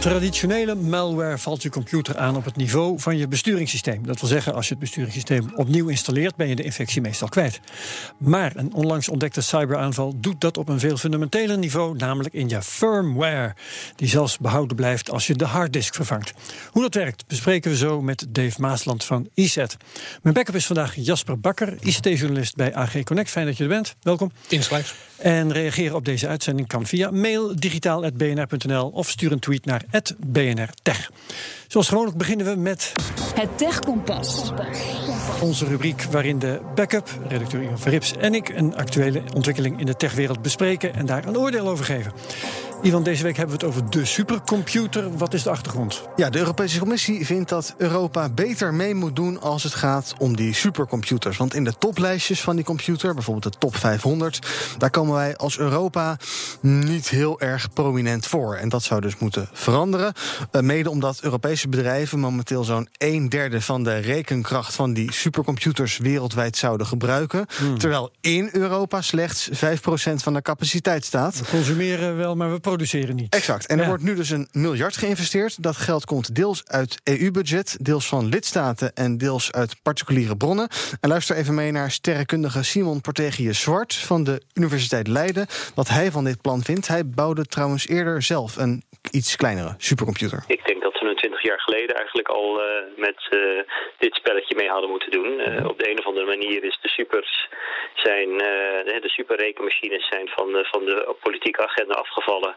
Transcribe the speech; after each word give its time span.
Traditionele 0.00 0.74
malware 0.74 1.38
valt 1.38 1.62
je 1.62 1.70
computer 1.70 2.18
aan 2.18 2.36
op 2.36 2.44
het 2.44 2.56
niveau 2.56 3.00
van 3.00 3.16
je 3.16 3.28
besturingssysteem. 3.28 4.06
Dat 4.06 4.20
wil 4.20 4.28
zeggen, 4.28 4.54
als 4.54 4.64
je 4.64 4.70
het 4.70 4.80
besturingssysteem 4.80 5.52
opnieuw 5.54 5.88
installeert, 5.88 6.36
ben 6.36 6.48
je 6.48 6.56
de 6.56 6.62
infectie 6.62 7.00
meestal 7.00 7.28
kwijt. 7.28 7.60
Maar 8.18 8.52
een 8.56 8.72
onlangs 8.72 9.08
ontdekte 9.08 9.40
cyberaanval 9.40 10.20
doet 10.20 10.40
dat 10.40 10.56
op 10.56 10.68
een 10.68 10.78
veel 10.78 10.96
fundamenteler 10.96 11.58
niveau, 11.58 11.96
namelijk 11.96 12.34
in 12.34 12.48
je 12.48 12.62
firmware, 12.62 13.54
die 13.96 14.08
zelfs 14.08 14.38
behouden 14.38 14.76
blijft 14.76 15.10
als 15.10 15.26
je 15.26 15.34
de 15.34 15.44
harddisk 15.44 15.94
vervangt. 15.94 16.32
Hoe 16.70 16.82
dat 16.82 16.94
werkt, 16.94 17.26
bespreken 17.26 17.70
we 17.70 17.76
zo 17.76 18.02
met 18.02 18.26
Dave 18.28 18.60
Maasland 18.60 19.04
van 19.04 19.28
IZ. 19.34 19.56
Mijn 20.22 20.34
backup 20.34 20.54
is 20.54 20.66
vandaag 20.66 20.94
Jasper 20.94 21.40
Bakker, 21.40 21.76
ICT-journalist 21.80 22.56
bij 22.56 22.74
AG 22.74 23.02
Connect. 23.02 23.30
Fijn 23.30 23.46
dat 23.46 23.56
je 23.56 23.62
er 23.62 23.68
bent. 23.68 23.96
Welkom. 24.02 24.32
Insgelijks. 24.48 24.94
En 25.16 25.52
reageren 25.52 25.96
op 25.96 26.04
deze 26.04 26.28
uitzending 26.28 26.68
kan 26.68 26.86
via 26.86 27.10
mail 27.10 27.56
digitaal.bnr.nl 27.56 28.88
of 28.88 29.08
stuur 29.08 29.32
een 29.32 29.38
tweet 29.38 29.64
naar 29.64 29.84
@bnrtech. 30.18 31.10
Zoals 31.68 31.88
gewoonlijk 31.88 32.16
beginnen 32.16 32.46
we 32.46 32.56
met 32.56 32.92
Het 33.34 33.58
Techkompas. 33.58 34.52
onze 35.40 35.64
rubriek 35.66 36.02
waarin 36.02 36.38
de 36.38 36.60
backup, 36.74 37.08
redacteur 37.28 37.62
Ivan 37.62 37.78
Verrips 37.78 38.16
en 38.16 38.34
ik 38.34 38.48
een 38.48 38.76
actuele 38.76 39.22
ontwikkeling 39.34 39.80
in 39.80 39.86
de 39.86 39.96
techwereld 39.96 40.42
bespreken 40.42 40.94
en 40.94 41.06
daar 41.06 41.26
een 41.26 41.38
oordeel 41.38 41.68
over 41.68 41.84
geven. 41.84 42.12
Ivan, 42.82 43.02
deze 43.02 43.22
week 43.22 43.36
hebben 43.36 43.58
we 43.58 43.66
het 43.66 43.74
over 43.74 43.90
de 43.90 44.04
supercomputer. 44.04 45.16
Wat 45.16 45.34
is 45.34 45.42
de 45.42 45.50
achtergrond? 45.50 46.02
Ja, 46.16 46.30
de 46.30 46.38
Europese 46.38 46.78
Commissie 46.78 47.26
vindt 47.26 47.48
dat 47.48 47.74
Europa 47.78 48.28
beter 48.28 48.74
mee 48.74 48.94
moet 48.94 49.16
doen 49.16 49.40
als 49.40 49.62
het 49.62 49.74
gaat 49.74 50.14
om 50.18 50.36
die 50.36 50.54
supercomputers. 50.54 51.36
Want 51.36 51.54
in 51.54 51.64
de 51.64 51.78
toplijstjes 51.78 52.40
van 52.40 52.56
die 52.56 52.64
computer, 52.64 53.14
bijvoorbeeld 53.14 53.52
de 53.52 53.58
top 53.58 53.76
500, 53.76 54.38
daar 54.78 54.90
komen 54.90 55.14
wij 55.14 55.36
als 55.36 55.58
Europa 55.58 56.16
niet 56.60 57.08
heel 57.08 57.40
erg 57.40 57.72
prominent 57.72 58.26
voor. 58.26 58.54
En 58.54 58.68
dat 58.68 58.82
zou 58.82 59.00
dus 59.00 59.18
moeten 59.18 59.48
veranderen. 59.52 60.12
Uh, 60.52 60.62
mede 60.62 60.90
omdat 60.90 61.20
Europese 61.20 61.68
bedrijven 61.68 62.18
momenteel 62.18 62.64
zo'n 62.64 62.88
een 62.98 63.28
derde 63.28 63.60
van 63.60 63.84
de 63.84 63.96
rekenkracht 63.96 64.74
van 64.74 64.92
die 64.92 65.12
supercomputers 65.12 65.98
wereldwijd 65.98 66.56
zouden 66.56 66.86
gebruiken. 66.86 67.46
Hmm. 67.58 67.78
Terwijl 67.78 68.12
in 68.20 68.48
Europa 68.52 69.00
slechts 69.00 69.50
5% 69.50 69.52
van 70.14 70.34
de 70.34 70.42
capaciteit 70.42 71.04
staat. 71.04 71.38
We 71.38 71.44
consumeren 71.44 72.16
wel, 72.16 72.36
maar 72.36 72.52
we 72.52 72.60
produceren 72.70 73.16
niet. 73.16 73.34
Exact. 73.34 73.66
En 73.66 73.76
er 73.76 73.82
Ja. 73.82 73.88
wordt 73.88 74.02
nu 74.02 74.14
dus 74.14 74.30
een 74.30 74.48
miljard 74.52 74.96
geïnvesteerd. 74.96 75.62
Dat 75.62 75.76
geld 75.76 76.04
komt 76.04 76.34
deels 76.34 76.62
uit 76.66 77.00
EU-budget, 77.04 77.76
deels 77.80 78.06
van 78.08 78.26
lidstaten 78.26 78.94
en 78.94 79.18
deels 79.18 79.52
uit 79.52 79.82
particuliere 79.82 80.36
bronnen. 80.36 80.68
En 81.00 81.08
luister 81.08 81.36
even 81.36 81.54
mee 81.54 81.70
naar 81.70 81.90
sterrenkundige 81.90 82.62
Simon 82.62 83.00
Portegius 83.00 83.60
Zwart 83.60 83.94
van 83.94 84.24
de 84.24 84.42
Universiteit 84.54 85.06
Leiden. 85.06 85.46
Wat 85.74 85.88
hij 85.88 86.10
van 86.10 86.24
dit 86.24 86.40
plan 86.40 86.62
vindt. 86.62 86.88
Hij 86.88 87.06
bouwde 87.08 87.44
trouwens 87.44 87.88
eerder 87.88 88.22
zelf 88.22 88.56
een 88.56 88.82
iets 89.10 89.36
kleinere 89.36 89.74
supercomputer. 89.78 90.44
Ik 90.46 90.64
denk 90.64 90.82
dat 90.82 90.89
twintig 91.40 91.48
jaar 91.48 91.60
geleden 91.60 91.96
eigenlijk 91.96 92.28
al 92.28 92.62
eh, 92.62 92.82
met 92.96 93.26
eh, 93.30 93.40
dit 93.98 94.14
spelletje 94.14 94.54
mee 94.56 94.68
hadden 94.68 94.90
moeten 94.90 95.10
doen. 95.10 95.40
Eh, 95.40 95.66
op 95.68 95.78
de 95.78 95.90
een 95.90 95.98
of 95.98 96.06
andere 96.06 96.26
manier 96.26 96.64
is 96.64 96.78
de 96.82 96.88
supers 96.88 97.48
zijn, 97.94 98.28
de 98.38 99.08
superrekenmachines 99.08 100.08
zijn 100.08 100.28
van, 100.28 100.52
de- 100.52 100.64
van 100.70 100.84
de 100.84 101.14
politieke 101.22 101.62
agenda 101.62 101.94
afgevallen. 101.94 102.56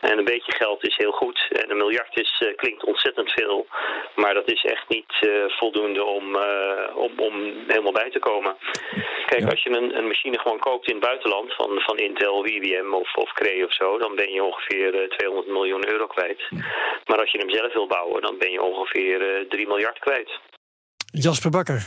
En 0.00 0.18
een 0.18 0.24
beetje 0.24 0.52
geld 0.52 0.86
is 0.86 0.96
heel 0.96 1.10
goed. 1.12 1.48
En 1.52 1.70
een 1.70 1.76
miljard 1.76 2.16
is, 2.16 2.42
klinkt 2.56 2.84
ontzettend 2.84 3.30
veel. 3.32 3.66
Maar 4.14 4.34
dat 4.34 4.50
is 4.50 4.64
echt 4.64 4.88
niet 4.88 5.12
voldoende 5.46 6.04
om, 6.04 6.36
om, 6.94 7.12
om 7.16 7.34
helemaal 7.66 7.92
bij 7.92 8.10
te 8.10 8.18
komen. 8.18 8.56
Kijk, 9.26 9.50
als 9.50 9.62
je 9.62 9.70
een, 9.70 9.96
een 9.96 10.06
machine 10.06 10.38
gewoon 10.38 10.58
koopt 10.58 10.88
in 10.88 10.94
het 10.96 11.04
buitenland 11.04 11.54
van, 11.54 11.80
van 11.80 11.98
Intel 11.98 12.46
IBM 12.46 12.92
of, 12.92 13.14
of 13.14 13.32
Cray 13.32 13.62
of 13.62 13.72
zo, 13.74 13.98
dan 13.98 14.14
ben 14.14 14.32
je 14.32 14.42
ongeveer 14.44 14.94
eh, 15.02 15.08
200 15.08 15.48
miljoen 15.48 15.88
euro 15.90 16.06
kwijt. 16.06 16.48
Maar 17.06 17.18
als 17.20 17.30
je 17.30 17.38
hem 17.38 17.50
zelf 17.50 17.72
wil 17.72 17.86
bouwen, 17.86 18.19
dan 18.20 18.38
ben 18.38 18.50
je 18.50 18.62
ongeveer 18.62 19.20
eh, 19.20 19.48
3 19.48 19.66
miljard 19.66 19.98
kwijt. 19.98 20.30
Jasper 21.12 21.50
Bakker, 21.50 21.86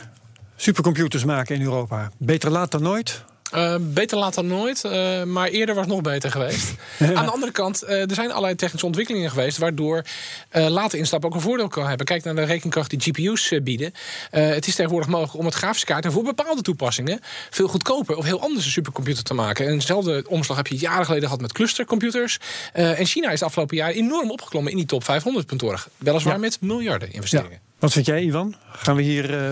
supercomputers 0.56 1.26
maken 1.26 1.56
in 1.56 1.62
Europa. 1.62 2.12
Beter 2.20 2.52
laat 2.52 2.72
dan 2.72 2.84
nooit. 2.84 3.26
Eh, 3.54 3.76
beter 3.80 4.18
laat 4.18 4.34
dan 4.34 4.48
nooit, 4.48 4.84
eh, 4.84 5.24
maar 5.24 5.48
eerder 5.48 5.76
was 5.76 5.86
het 5.86 5.94
nog 5.94 6.04
beter 6.04 6.32
geweest. 6.32 6.74
Aan 7.00 7.26
de 7.26 7.32
andere 7.32 7.52
kant, 7.52 7.82
eh, 7.82 8.02
er 8.10 8.16
zijn 8.16 8.30
allerlei 8.30 8.56
technische 8.56 8.86
ontwikkelingen 8.86 9.30
geweest... 9.30 9.58
waardoor 9.58 10.04
later 10.52 11.00
instappen 11.00 11.30
ook 11.30 11.36
een 11.36 11.42
voordeel 11.42 11.68
kan 11.68 11.88
hebben. 11.88 12.06
Kijk 12.06 12.24
naar 12.24 12.36
de 12.36 12.44
rekenkracht 12.44 12.90
die 12.90 13.00
GPU's 13.02 13.52
bieden. 13.64 13.94
Het 14.30 14.68
is 14.68 14.76
tegenwoordig 14.76 15.10
mogelijk 15.10 15.38
om 15.38 15.46
het 15.46 15.54
grafische 15.54 15.86
kaart... 15.86 16.06
voor 16.08 16.24
bepaalde 16.24 16.62
toepassingen 16.62 17.20
veel 17.50 17.68
goedkoper 17.68 18.18
of 18.18 18.26
heel 18.26 18.42
anders 18.42 18.66
een 18.66 18.72
supercomputer 18.72 19.24
te 19.24 19.34
maken. 19.34 19.68
En 19.68 19.74
dezelfde 19.74 20.26
omslag 20.28 20.58
heb 20.58 20.68
je 20.68 20.78
jaren 20.78 21.06
geleden 21.06 21.26
gehad 21.26 21.42
met 21.42 21.54
clustercomputers. 21.54 22.40
En 22.74 23.06
China 23.06 23.32
is 23.32 23.40
de 23.40 23.46
afgelopen 23.46 23.78
jaar 23.78 23.92
enorm 23.92 24.32
opgeklommen 24.32 24.72
in 24.72 24.78
die 24.78 24.88
top 24.88 25.04
500-puntorg. 25.04 25.90
Weliswaar 25.98 26.34
Ja. 26.34 26.40
met 26.40 26.58
miljarden 26.62 27.14
investeringen. 27.14 27.60
Wat 27.84 27.92
vind 27.92 28.06
jij, 28.06 28.22
Ivan? 28.24 28.56
Gaan 28.72 28.96
we 28.96 29.02
hier, 29.02 29.44
eh, 29.44 29.52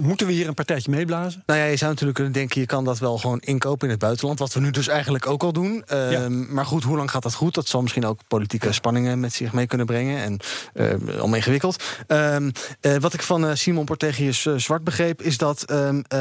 moeten 0.00 0.26
we 0.26 0.32
hier 0.32 0.48
een 0.48 0.54
partijtje 0.54 0.90
meeblazen? 0.90 1.42
Nou 1.46 1.58
ja, 1.60 1.64
je 1.66 1.76
zou 1.76 1.90
natuurlijk 1.90 2.16
kunnen 2.18 2.32
denken, 2.34 2.60
je 2.60 2.66
kan 2.66 2.84
dat 2.84 2.98
wel 2.98 3.18
gewoon 3.18 3.38
inkopen 3.40 3.84
in 3.86 3.90
het 3.90 4.00
buitenland. 4.02 4.38
Wat 4.38 4.52
we 4.52 4.60
nu 4.60 4.70
dus 4.70 4.88
eigenlijk 4.88 5.26
ook 5.26 5.42
al 5.42 5.52
doen. 5.52 5.82
Ehm, 5.86 6.10
Ja. 6.10 6.28
Maar 6.28 6.66
goed, 6.66 6.82
hoe 6.82 6.96
lang 6.96 7.10
gaat 7.10 7.22
dat 7.22 7.34
goed? 7.34 7.54
Dat 7.54 7.68
zal 7.68 7.82
misschien 7.82 8.04
ook 8.04 8.20
politieke 8.28 8.72
spanningen 8.72 9.20
met 9.20 9.32
zich 9.32 9.52
mee 9.52 9.66
kunnen 9.66 9.86
brengen. 9.86 10.22
En 10.22 10.38
uh, 10.74 11.18
allemaal 11.18 11.34
ingewikkeld. 11.36 11.82
Ehm, 12.06 12.50
eh, 12.80 12.96
wat 12.96 13.14
ik 13.14 13.22
van 13.22 13.56
Simon 13.56 13.84
Portegius 13.84 14.42
Zwart 14.56 14.84
begreep, 14.84 15.22
is 15.22 15.38
dat 15.38 15.62
ehm, 15.62 16.00
eh, 16.08 16.20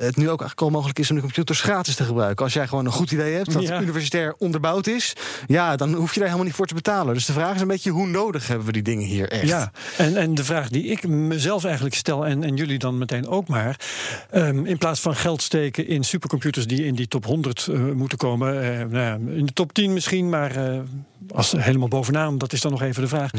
het 0.00 0.16
nu 0.16 0.30
ook 0.30 0.40
eigenlijk 0.40 0.60
al 0.60 0.70
mogelijk 0.70 0.98
is 0.98 1.10
om 1.10 1.16
de 1.16 1.22
computers 1.22 1.60
gratis 1.60 1.94
te 1.94 2.04
gebruiken. 2.04 2.44
Als 2.44 2.54
jij 2.54 2.68
gewoon 2.68 2.84
een 2.86 2.92
goed 2.92 3.10
idee 3.10 3.34
hebt, 3.34 3.52
dat 3.52 3.62
Ja. 3.62 3.80
universitair 3.80 4.34
onderbouwd 4.38 4.86
is, 4.86 5.12
ja, 5.46 5.76
dan 5.76 5.92
hoef 5.94 6.08
je 6.12 6.18
daar 6.18 6.28
helemaal 6.28 6.46
niet 6.46 6.56
voor 6.56 6.66
te 6.66 6.74
betalen. 6.74 7.14
Dus 7.14 7.26
de 7.26 7.32
vraag 7.32 7.54
is 7.54 7.60
een 7.60 7.66
beetje, 7.68 7.90
hoe 7.90 8.06
nodig 8.06 8.46
hebben 8.48 8.66
we 8.66 8.72
die 8.72 8.82
dingen 8.82 9.06
hier 9.06 9.28
echt? 9.30 9.46
Ja, 9.48 9.70
en, 9.96 10.16
en 10.16 10.34
de 10.34 10.44
vraag 10.44 10.68
die 10.68 10.90
ik 10.92 11.08
mezelf 11.08 11.64
eigenlijk 11.64 11.94
stel, 11.94 12.26
en, 12.26 12.44
en 12.44 12.56
jullie 12.56 12.78
dan 12.78 12.98
meteen 12.98 13.28
ook 13.28 13.48
maar. 13.48 13.76
ehm, 14.30 14.64
in 14.64 14.78
plaats 14.78 15.00
van 15.00 15.16
geld 15.16 15.42
steken 15.42 15.86
in 15.86 16.04
supercomputers 16.04 16.66
die 16.66 16.84
in 16.84 16.94
die 16.94 17.08
top 17.08 17.24
100 17.24 17.66
eh, 17.66 17.80
moeten 17.80 18.18
komen. 18.18 18.62
eh, 18.62 18.78
nou 18.78 18.96
ja, 18.96 19.32
in 19.34 19.46
de 19.46 19.52
top 19.52 19.72
10 19.72 19.92
misschien, 19.92 20.28
maar 20.28 20.56
eh, 20.56 20.80
als 21.30 21.52
helemaal 21.52 21.88
bovenaan, 21.88 22.38
dat 22.38 22.52
is 22.52 22.60
dan 22.60 22.70
nog 22.70 22.82
even 22.82 23.02
de 23.02 23.08
vraag. 23.08 23.30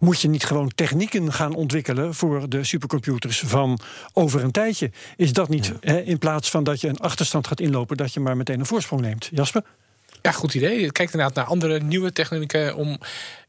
Moet 0.00 0.20
je 0.20 0.28
niet 0.28 0.44
gewoon 0.44 0.70
technieken 0.74 1.32
gaan 1.32 1.54
ontwikkelen 1.54 2.14
voor 2.14 2.48
de 2.48 2.64
supercomputers 2.64 3.38
van 3.46 3.78
over 4.12 4.44
een 4.44 4.50
tijdje? 4.50 4.90
Is 5.16 5.32
dat 5.32 5.48
niet 5.48 5.72
hè, 5.80 6.00
in 6.00 6.18
plaats 6.18 6.50
van 6.50 6.64
dat 6.64 6.80
je 6.80 6.88
een 6.88 6.98
achterstand 6.98 7.46
gaat 7.46 7.60
inlopen, 7.60 7.96
dat 7.96 8.12
je 8.12 8.20
maar 8.20 8.36
meteen 8.36 8.60
een 8.60 8.66
voorsprong 8.66 9.02
neemt? 9.02 9.28
Jasper? 9.32 9.62
Ja, 10.22 10.32
goed 10.32 10.54
idee. 10.54 10.92
Kijk 10.92 11.12
inderdaad 11.12 11.34
naar 11.34 11.44
andere 11.44 11.80
nieuwe 11.80 12.12
technieken 12.12 12.76
om 12.76 12.98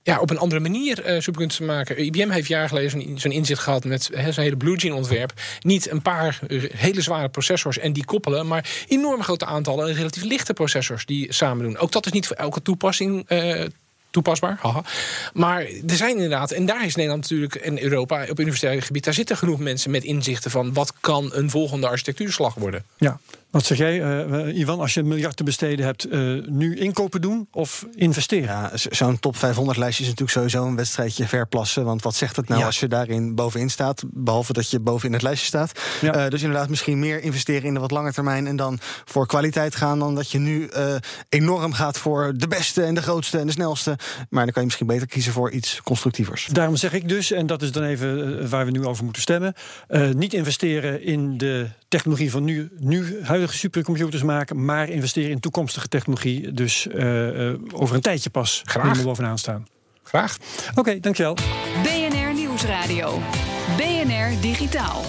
ja, 0.03 0.19
op 0.19 0.29
een 0.29 0.37
andere 0.37 0.61
manier 0.61 1.21
uh, 1.39 1.47
te 1.47 1.63
maken. 1.63 2.03
IBM 2.03 2.29
heeft 2.29 2.47
jaren 2.47 2.69
geleden 2.69 3.19
zo'n 3.19 3.31
inzicht 3.31 3.61
gehad 3.61 3.85
met 3.85 4.03
zijn 4.03 4.33
hele 4.33 4.57
Blue 4.57 4.79
Gene 4.79 4.95
ontwerp. 4.95 5.33
Niet 5.61 5.91
een 5.91 6.01
paar 6.01 6.39
hele 6.75 7.01
zware 7.01 7.29
processors 7.29 7.77
en 7.77 7.93
die 7.93 8.05
koppelen, 8.05 8.47
maar 8.47 8.69
enorm 8.87 9.23
grote 9.23 9.45
aantallen 9.45 9.93
relatief 9.93 10.23
lichte 10.23 10.53
processors 10.53 11.05
die 11.05 11.33
samen 11.33 11.65
doen. 11.65 11.77
Ook 11.77 11.91
dat 11.91 12.05
is 12.05 12.11
niet 12.11 12.27
voor 12.27 12.35
elke 12.35 12.61
toepassing. 12.61 13.25
Uh, 13.29 13.65
toepasbaar. 14.11 14.57
Haha. 14.61 14.83
Maar 15.33 15.61
er 15.61 15.95
zijn 15.95 16.15
inderdaad, 16.15 16.51
en 16.51 16.65
daar 16.65 16.85
is 16.85 16.95
Nederland 16.95 17.21
natuurlijk 17.21 17.55
en 17.55 17.83
Europa 17.83 18.25
op 18.29 18.39
universitair 18.39 18.81
gebied, 18.81 19.03
daar 19.03 19.13
zitten 19.13 19.37
genoeg 19.37 19.59
mensen 19.59 19.91
met 19.91 20.03
inzichten 20.03 20.51
van 20.51 20.73
wat 20.73 20.93
kan 20.99 21.29
een 21.33 21.49
volgende 21.49 21.87
architectuurslag 21.87 22.53
worden. 22.53 22.83
Ja, 22.97 23.19
Wat 23.51 23.65
zeg 23.65 23.77
jij, 23.77 24.25
uh, 24.27 24.57
Ivan, 24.57 24.79
als 24.79 24.93
je 24.93 24.99
een 24.99 25.07
miljard 25.07 25.35
te 25.35 25.43
besteden 25.43 25.85
hebt, 25.85 26.11
uh, 26.11 26.45
nu 26.47 26.77
inkopen 26.77 27.21
doen 27.21 27.47
of 27.51 27.85
investeren? 27.95 28.47
Ja, 28.47 28.71
zo'n 28.73 29.19
top 29.19 29.37
500 29.37 29.77
lijstje 29.77 30.03
is 30.03 30.09
natuurlijk 30.09 30.37
sowieso 30.37 30.65
een 30.69 30.75
wedstrijdje 30.75 31.27
verplassen. 31.27 31.85
Want 31.85 32.01
wat 32.03 32.15
zegt 32.15 32.35
het 32.35 32.47
nou 32.47 32.59
Ja. 32.59 32.65
als 32.65 32.79
je 32.79 32.87
daarin 32.87 33.35
bovenin 33.35 33.69
staat? 33.69 34.03
Behalve 34.07 34.53
dat 34.53 34.69
je 34.69 34.79
bovenin 34.79 35.13
het 35.13 35.21
lijstje 35.21 35.47
staat. 35.47 35.71
Ja. 36.01 36.13
Eh, 36.13 36.29
dus 36.29 36.41
inderdaad, 36.41 36.69
misschien 36.69 36.99
meer 36.99 37.21
investeren 37.21 37.63
in 37.63 37.73
de 37.73 37.79
wat 37.79 37.91
lange 37.91 38.13
termijn. 38.13 38.47
En 38.47 38.55
dan 38.55 38.79
voor 39.05 39.27
kwaliteit 39.27 39.75
gaan. 39.75 39.99
Dan 39.99 40.15
dat 40.15 40.31
je 40.31 40.39
nu 40.39 40.65
eh, 40.67 40.95
enorm 41.29 41.73
gaat 41.73 41.97
voor 41.97 42.33
de 42.35 42.47
beste 42.47 42.83
en 42.83 42.93
de 42.95 43.01
grootste 43.01 43.37
en 43.39 43.45
de 43.45 43.51
snelste. 43.51 43.89
Maar 44.29 44.43
dan 44.43 44.51
kan 44.51 44.61
je 44.61 44.63
misschien 44.67 44.87
beter 44.87 45.07
kiezen 45.07 45.33
voor 45.33 45.51
iets 45.51 45.81
constructievers. 45.83 46.47
Daarom 46.51 46.75
zeg 46.75 46.93
ik 46.93 47.09
dus, 47.09 47.31
en 47.31 47.47
dat 47.47 47.61
is 47.61 47.71
dan 47.71 47.83
even 47.83 48.39
eh, 48.41 48.47
waar 48.47 48.65
we 48.65 48.71
nu 48.71 48.85
over 48.85 49.03
moeten 49.03 49.21
stemmen... 49.21 49.53
eh, 49.87 50.09
niet 50.09 50.33
investeren 50.33 51.03
in 51.03 51.37
de 51.37 51.67
technologie 51.87 52.31
van 52.31 52.43
nu, 52.43 52.69
nu 52.79 53.19
huidige 53.41 53.67
supercomputers 53.67 54.23
maken... 54.23 54.65
maar 54.65 54.89
investeren 54.89 55.29
in 55.29 55.39
toekomstige 55.39 55.87
technologie. 55.87 56.51
Dus 56.51 56.87
eh, 56.87 57.49
eh, 57.49 57.59
over 57.71 57.95
een 57.95 58.01
tijdje 58.01 58.29
pas 58.29 58.61
Graag. 58.65 58.83
kunnen 58.83 58.99
we 58.99 59.07
bovenaan 59.07 59.37
staan. 59.37 59.67
Graag. 60.03 60.37
Oké, 60.75 60.99
dankjewel. 60.99 61.33
BNR 61.83 62.33
Nieuwsradio. 62.33 63.19
BNR 63.77 64.41
Digitaal. 64.41 65.01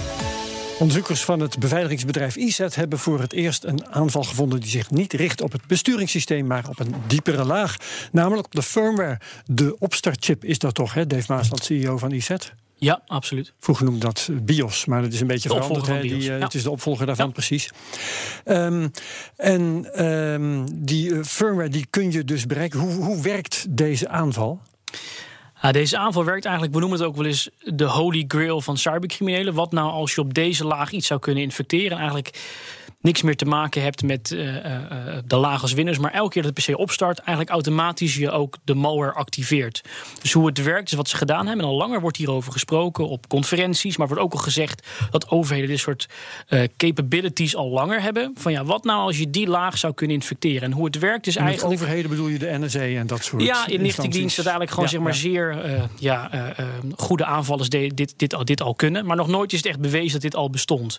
Onderzoekers 0.78 1.24
van 1.24 1.40
het 1.40 1.58
beveiligingsbedrijf 1.58 2.36
ISET 2.36 2.74
hebben 2.74 2.98
voor 2.98 3.20
het 3.20 3.32
eerst 3.32 3.64
een 3.64 3.86
aanval 3.86 4.22
gevonden 4.22 4.60
die 4.60 4.70
zich 4.70 4.90
niet 4.90 5.12
richt 5.12 5.40
op 5.40 5.52
het 5.52 5.66
besturingssysteem, 5.66 6.46
maar 6.46 6.68
op 6.68 6.78
een 6.78 6.94
diepere 7.06 7.44
laag. 7.44 7.76
Namelijk 8.12 8.46
op 8.46 8.54
de 8.54 8.62
firmware. 8.62 9.20
De 9.44 9.76
opstartchip 9.78 10.44
is 10.44 10.58
dat 10.58 10.74
toch, 10.74 10.94
hè? 10.94 11.06
Dave 11.06 11.32
Maasland, 11.32 11.64
CEO 11.64 11.98
van 11.98 12.10
ISET? 12.10 12.52
Ja, 12.82 13.02
absoluut. 13.06 13.52
Vroeger 13.58 13.84
noemde 13.84 14.00
dat 14.00 14.28
BIOS, 14.42 14.84
maar 14.84 15.02
dat 15.02 15.12
is 15.12 15.20
een 15.20 15.26
beetje 15.26 15.48
De 15.48 15.54
veranderd. 15.54 15.86
van 15.86 16.00
Die, 16.00 16.12
eh, 16.12 16.26
ja. 16.26 16.38
Het 16.38 16.54
is 16.54 16.62
de 16.62 16.70
opvolger 16.70 17.06
daarvan, 17.06 17.32
precies. 17.32 17.70
Ehm, 18.44 18.88
en 19.36 19.88
ehm, 19.94 20.66
die 20.74 21.14
eh, 21.14 21.22
firmware 21.24 21.68
die 21.68 21.86
kun 21.90 22.12
je 22.12 22.24
dus 22.24 22.46
bereiken. 22.46 22.80
Hoe, 22.80 22.92
hoe 22.92 23.22
werkt 23.22 23.66
deze 23.76 24.08
aanval? 24.08 24.60
Ja, 25.62 25.72
deze 25.72 25.98
aanval 25.98 26.24
werkt 26.24 26.44
eigenlijk, 26.44 26.74
we 26.74 26.80
noemen 26.80 26.98
het 26.98 27.08
ook 27.08 27.16
wel 27.16 27.26
eens 27.26 27.50
de 27.58 27.84
holy 27.84 28.24
grail 28.28 28.60
van 28.60 28.76
cybercriminelen. 28.76 29.54
Wat 29.54 29.72
nou 29.72 29.90
als 29.90 30.14
je 30.14 30.20
op 30.20 30.34
deze 30.34 30.64
laag 30.64 30.90
iets 30.90 31.06
zou 31.06 31.20
kunnen 31.20 31.42
infecteren 31.42 31.90
en 31.90 31.98
eigenlijk 31.98 32.40
niks 33.02 33.22
meer 33.22 33.36
te 33.36 33.44
maken 33.44 33.82
hebt 33.82 34.02
met 34.02 34.32
eh, 34.32 34.56
eh, 34.56 34.74
eh, 34.74 35.22
de 35.26 35.36
laag 35.36 35.62
als 35.62 35.72
winners, 35.72 35.98
maar 35.98 36.12
elke 36.12 36.30
keer 36.32 36.42
dat 36.42 36.56
de 36.56 36.62
PC 36.72 36.78
opstart, 36.78 37.18
eigenlijk 37.18 37.50
automatisch 37.50 38.16
je 38.16 38.30
ook 38.30 38.56
de 38.64 38.74
malware 38.74 39.12
activeert. 39.12 39.82
Dus 40.22 40.32
hoe 40.32 40.46
het 40.46 40.62
werkt 40.62 40.90
is 40.90 40.96
wat 40.96 41.08
ze 41.08 41.16
gedaan 41.16 41.46
hebben. 41.46 41.64
En 41.64 41.70
al 41.70 41.76
langer 41.76 42.00
wordt 42.00 42.16
hierover 42.16 42.52
gesproken 42.52 43.08
op 43.08 43.28
conferenties, 43.28 43.96
maar 43.96 44.06
wordt 44.06 44.22
ook 44.22 44.32
al 44.32 44.38
gezegd 44.38 44.86
dat 45.10 45.28
overheden 45.30 45.68
dit 45.68 45.78
soort 45.78 46.08
capabilities 46.76 47.56
al 47.56 47.68
langer 47.70 48.02
hebben. 48.02 48.32
Van 48.38 48.52
ja, 48.52 48.64
wat 48.64 48.84
nou 48.84 49.00
als 49.00 49.18
je 49.18 49.30
die 49.30 49.46
laag 49.46 49.78
zou 49.78 49.94
kunnen 49.94 50.16
infecteren? 50.16 50.62
En 50.62 50.72
hoe 50.72 50.84
het 50.84 50.98
werkt 50.98 51.26
is 51.26 51.36
eigenlijk. 51.36 51.72
overheden 51.74 52.10
bedoel 52.10 52.28
je 52.28 52.38
de 52.38 52.58
NSA 52.58 52.78
en 52.80 53.06
dat 53.06 53.24
soort 53.24 53.42
Ja, 53.42 53.66
inlichtingendiensten 53.66 54.44
dadelijk 54.44 54.70
gewoon 54.70 54.84
Ja, 54.84 54.90
zeg 54.90 55.00
maar 55.00 55.12
ja. 55.12 55.18
zeer 55.18 55.90
ja, 55.98 56.30
goede 56.96 57.24
aanvallers 57.24 57.68
de- 57.68 57.90
dit, 57.94 58.14
dit, 58.16 58.34
al- 58.34 58.44
dit 58.44 58.62
al 58.62 58.74
kunnen. 58.74 59.06
Maar 59.06 59.16
nog 59.16 59.28
nooit 59.28 59.52
is 59.52 59.58
het 59.58 59.66
echt 59.66 59.80
bewezen 59.80 60.12
dat 60.12 60.20
dit 60.22 60.36
al 60.36 60.50
bestond. 60.50 60.98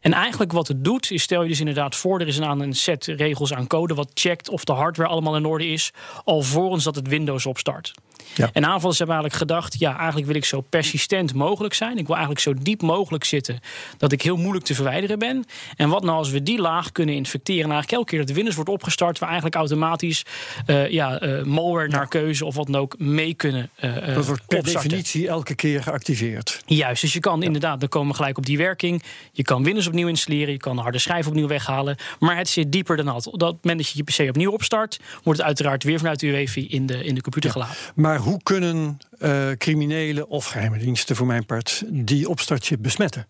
En 0.00 0.12
eigenlijk 0.12 0.52
wat 0.52 0.68
het 0.68 0.84
doet, 0.84 1.10
is 1.10 1.22
stel 1.32 1.42
je 1.42 1.50
dus 1.50 1.60
inderdaad 1.60 1.96
voor... 1.96 2.20
er 2.20 2.26
is 2.26 2.36
een, 2.36 2.44
aan 2.44 2.60
een 2.60 2.74
set 2.74 3.06
regels 3.06 3.52
aan 3.52 3.66
code 3.66 3.94
wat 3.94 4.10
checkt 4.14 4.48
of 4.48 4.64
de 4.64 4.72
hardware 4.72 5.08
allemaal 5.08 5.36
in 5.36 5.44
orde 5.44 5.66
is... 5.66 5.92
alvorens 6.24 6.84
dat 6.84 6.94
het 6.94 7.08
Windows 7.08 7.46
opstart. 7.46 7.92
Ja. 8.34 8.50
En 8.52 8.64
aanvallers 8.66 8.98
hebben 8.98 9.16
eigenlijk 9.16 9.50
gedacht... 9.50 9.78
ja, 9.78 9.96
eigenlijk 9.96 10.26
wil 10.26 10.36
ik 10.36 10.44
zo 10.44 10.60
persistent 10.60 11.34
mogelijk 11.34 11.74
zijn. 11.74 11.98
Ik 11.98 12.06
wil 12.06 12.16
eigenlijk 12.16 12.44
zo 12.44 12.54
diep 12.62 12.82
mogelijk 12.82 13.24
zitten... 13.24 13.60
dat 13.98 14.12
ik 14.12 14.22
heel 14.22 14.36
moeilijk 14.36 14.64
te 14.64 14.74
verwijderen 14.74 15.18
ben. 15.18 15.44
En 15.76 15.88
wat 15.88 16.02
nou 16.02 16.16
als 16.16 16.30
we 16.30 16.42
die 16.42 16.58
laag 16.58 16.92
kunnen 16.92 17.14
infecteren... 17.14 17.64
en 17.64 17.70
eigenlijk 17.70 17.98
elke 17.98 18.10
keer 18.10 18.18
dat 18.18 18.28
de 18.28 18.34
Windows 18.34 18.56
wordt 18.56 18.70
opgestart... 18.70 19.18
we 19.18 19.24
eigenlijk 19.24 19.54
automatisch 19.54 20.24
eh, 20.66 20.90
ja, 20.90 21.18
eh, 21.18 21.44
malware 21.44 21.88
naar 21.88 22.08
keuze 22.08 22.44
of 22.44 22.54
wat 22.54 22.66
dan 22.66 22.76
ook 22.76 22.98
mee 22.98 23.34
kunnen 23.34 23.70
eh, 23.74 24.14
Dat 24.14 24.26
wordt 24.26 24.46
per 24.46 24.58
opstarten. 24.58 24.90
definitie 24.90 25.28
elke 25.28 25.54
keer 25.54 25.82
geactiveerd. 25.82 26.62
Juist, 26.66 27.02
dus 27.02 27.12
je 27.12 27.20
kan 27.20 27.42
inderdaad, 27.42 27.80
dan 27.80 27.88
komen 27.88 28.08
we 28.08 28.16
gelijk 28.16 28.38
op 28.38 28.46
die 28.46 28.58
werking. 28.58 29.02
Je 29.32 29.42
kan 29.42 29.64
Windows 29.64 29.86
opnieuw 29.86 30.08
installeren, 30.08 30.52
je 30.52 30.58
kan 30.58 30.76
de 30.76 30.82
harde 30.82 30.98
schijf 30.98 31.21
opnieuw 31.26 31.46
weghalen. 31.46 31.96
Maar 32.18 32.36
het 32.36 32.48
zit 32.48 32.72
dieper 32.72 32.96
dan 32.96 33.06
dat. 33.06 33.26
Op 33.26 33.38
dat 33.38 33.52
moment 33.62 33.78
dat 33.78 33.88
je 33.88 34.02
je 34.04 34.24
PC 34.24 34.28
opnieuw 34.28 34.52
opstart, 34.52 35.00
wordt 35.22 35.38
het 35.38 35.48
uiteraard 35.48 35.84
weer 35.84 35.98
vanuit 35.98 36.20
de 36.20 36.26
UEFI 36.26 36.68
in 36.68 36.86
de, 36.86 37.04
in 37.04 37.14
de 37.14 37.20
computer 37.20 37.50
geladen. 37.50 37.76
Maar 37.94 38.18
hoe 38.18 38.42
kunnen 38.42 38.98
eh, 39.18 39.50
criminelen 39.58 40.28
of 40.28 40.44
geheime 40.44 40.78
diensten 40.78 41.16
voor 41.16 41.26
mijn 41.26 41.46
part 41.46 41.82
die 41.86 42.28
opstartchip 42.28 42.82
besmetten? 42.82 43.26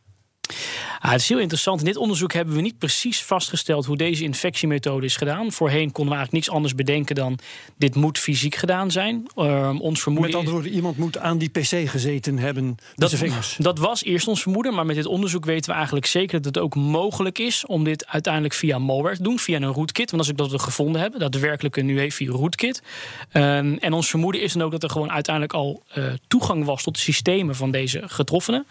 Ah, 1.02 1.10
het 1.10 1.20
is 1.20 1.28
heel 1.28 1.38
interessant. 1.38 1.78
In 1.78 1.84
dit 1.84 1.96
onderzoek 1.96 2.32
hebben 2.32 2.54
we 2.54 2.60
niet 2.60 2.78
precies 2.78 3.22
vastgesteld 3.22 3.86
hoe 3.86 3.96
deze 3.96 4.24
infectiemethode 4.24 5.06
is 5.06 5.16
gedaan. 5.16 5.52
Voorheen 5.52 5.92
konden 5.92 6.12
we 6.12 6.18
eigenlijk 6.18 6.32
niks 6.32 6.50
anders 6.50 6.74
bedenken 6.74 7.14
dan 7.14 7.38
dit 7.76 7.94
moet 7.94 8.18
fysiek 8.18 8.54
gedaan 8.54 8.90
zijn. 8.90 9.26
Ehm, 9.34 9.76
ons 9.76 10.02
vermoeden 10.02 10.30
Met 10.30 10.38
andere 10.38 10.56
woorden, 10.56 10.74
iemand 10.74 10.96
moet 10.96 11.18
aan 11.18 11.38
die 11.38 11.48
PC 11.48 11.88
gezeten 11.88 12.38
hebben 12.38 12.64
met 12.64 12.84
Dat, 12.94 13.10
zijn 13.10 13.22
vingers. 13.22 13.56
dat 13.58 13.78
was 13.78 14.04
eerst 14.04 14.28
ons 14.28 14.42
vermoeden, 14.42 14.74
maar 14.74 14.86
met 14.86 14.96
dit 14.96 15.06
onderzoek 15.06 15.44
weten 15.44 15.70
we 15.70 15.76
eigenlijk 15.76 16.06
zeker 16.06 16.42
dat 16.42 16.54
het 16.54 16.64
ook 16.64 16.74
mogelijk 16.74 17.38
is 17.38 17.66
om 17.66 17.84
dit 17.84 18.06
uiteindelijk 18.06 18.54
via 18.54 18.78
malware 18.78 19.16
te 19.16 19.22
doen, 19.22 19.38
via 19.38 19.56
een 19.56 19.64
rootkit. 19.64 20.10
Want 20.10 20.22
is 20.22 20.30
ook 20.30 20.36
dat 20.36 20.50
we 20.50 20.58
gevonden 20.58 21.00
hebben, 21.00 21.20
daadwerkelijk 21.20 21.76
een 21.76 21.88
UEFI 21.88 22.28
rootkit. 22.28 22.82
Ehm, 23.30 23.76
en 23.80 23.92
ons 23.92 24.10
vermoeden 24.10 24.40
is 24.40 24.52
dan 24.52 24.62
ook 24.62 24.70
dat 24.70 24.82
er 24.82 24.90
gewoon 24.90 25.10
uiteindelijk 25.10 25.54
al 25.54 25.82
eh, 25.88 26.04
toegang 26.26 26.64
was 26.64 26.82
tot 26.82 26.94
de 26.94 27.00
systemen 27.00 27.56
van 27.56 27.70
deze 27.70 28.02
getroffenen. 28.06 28.66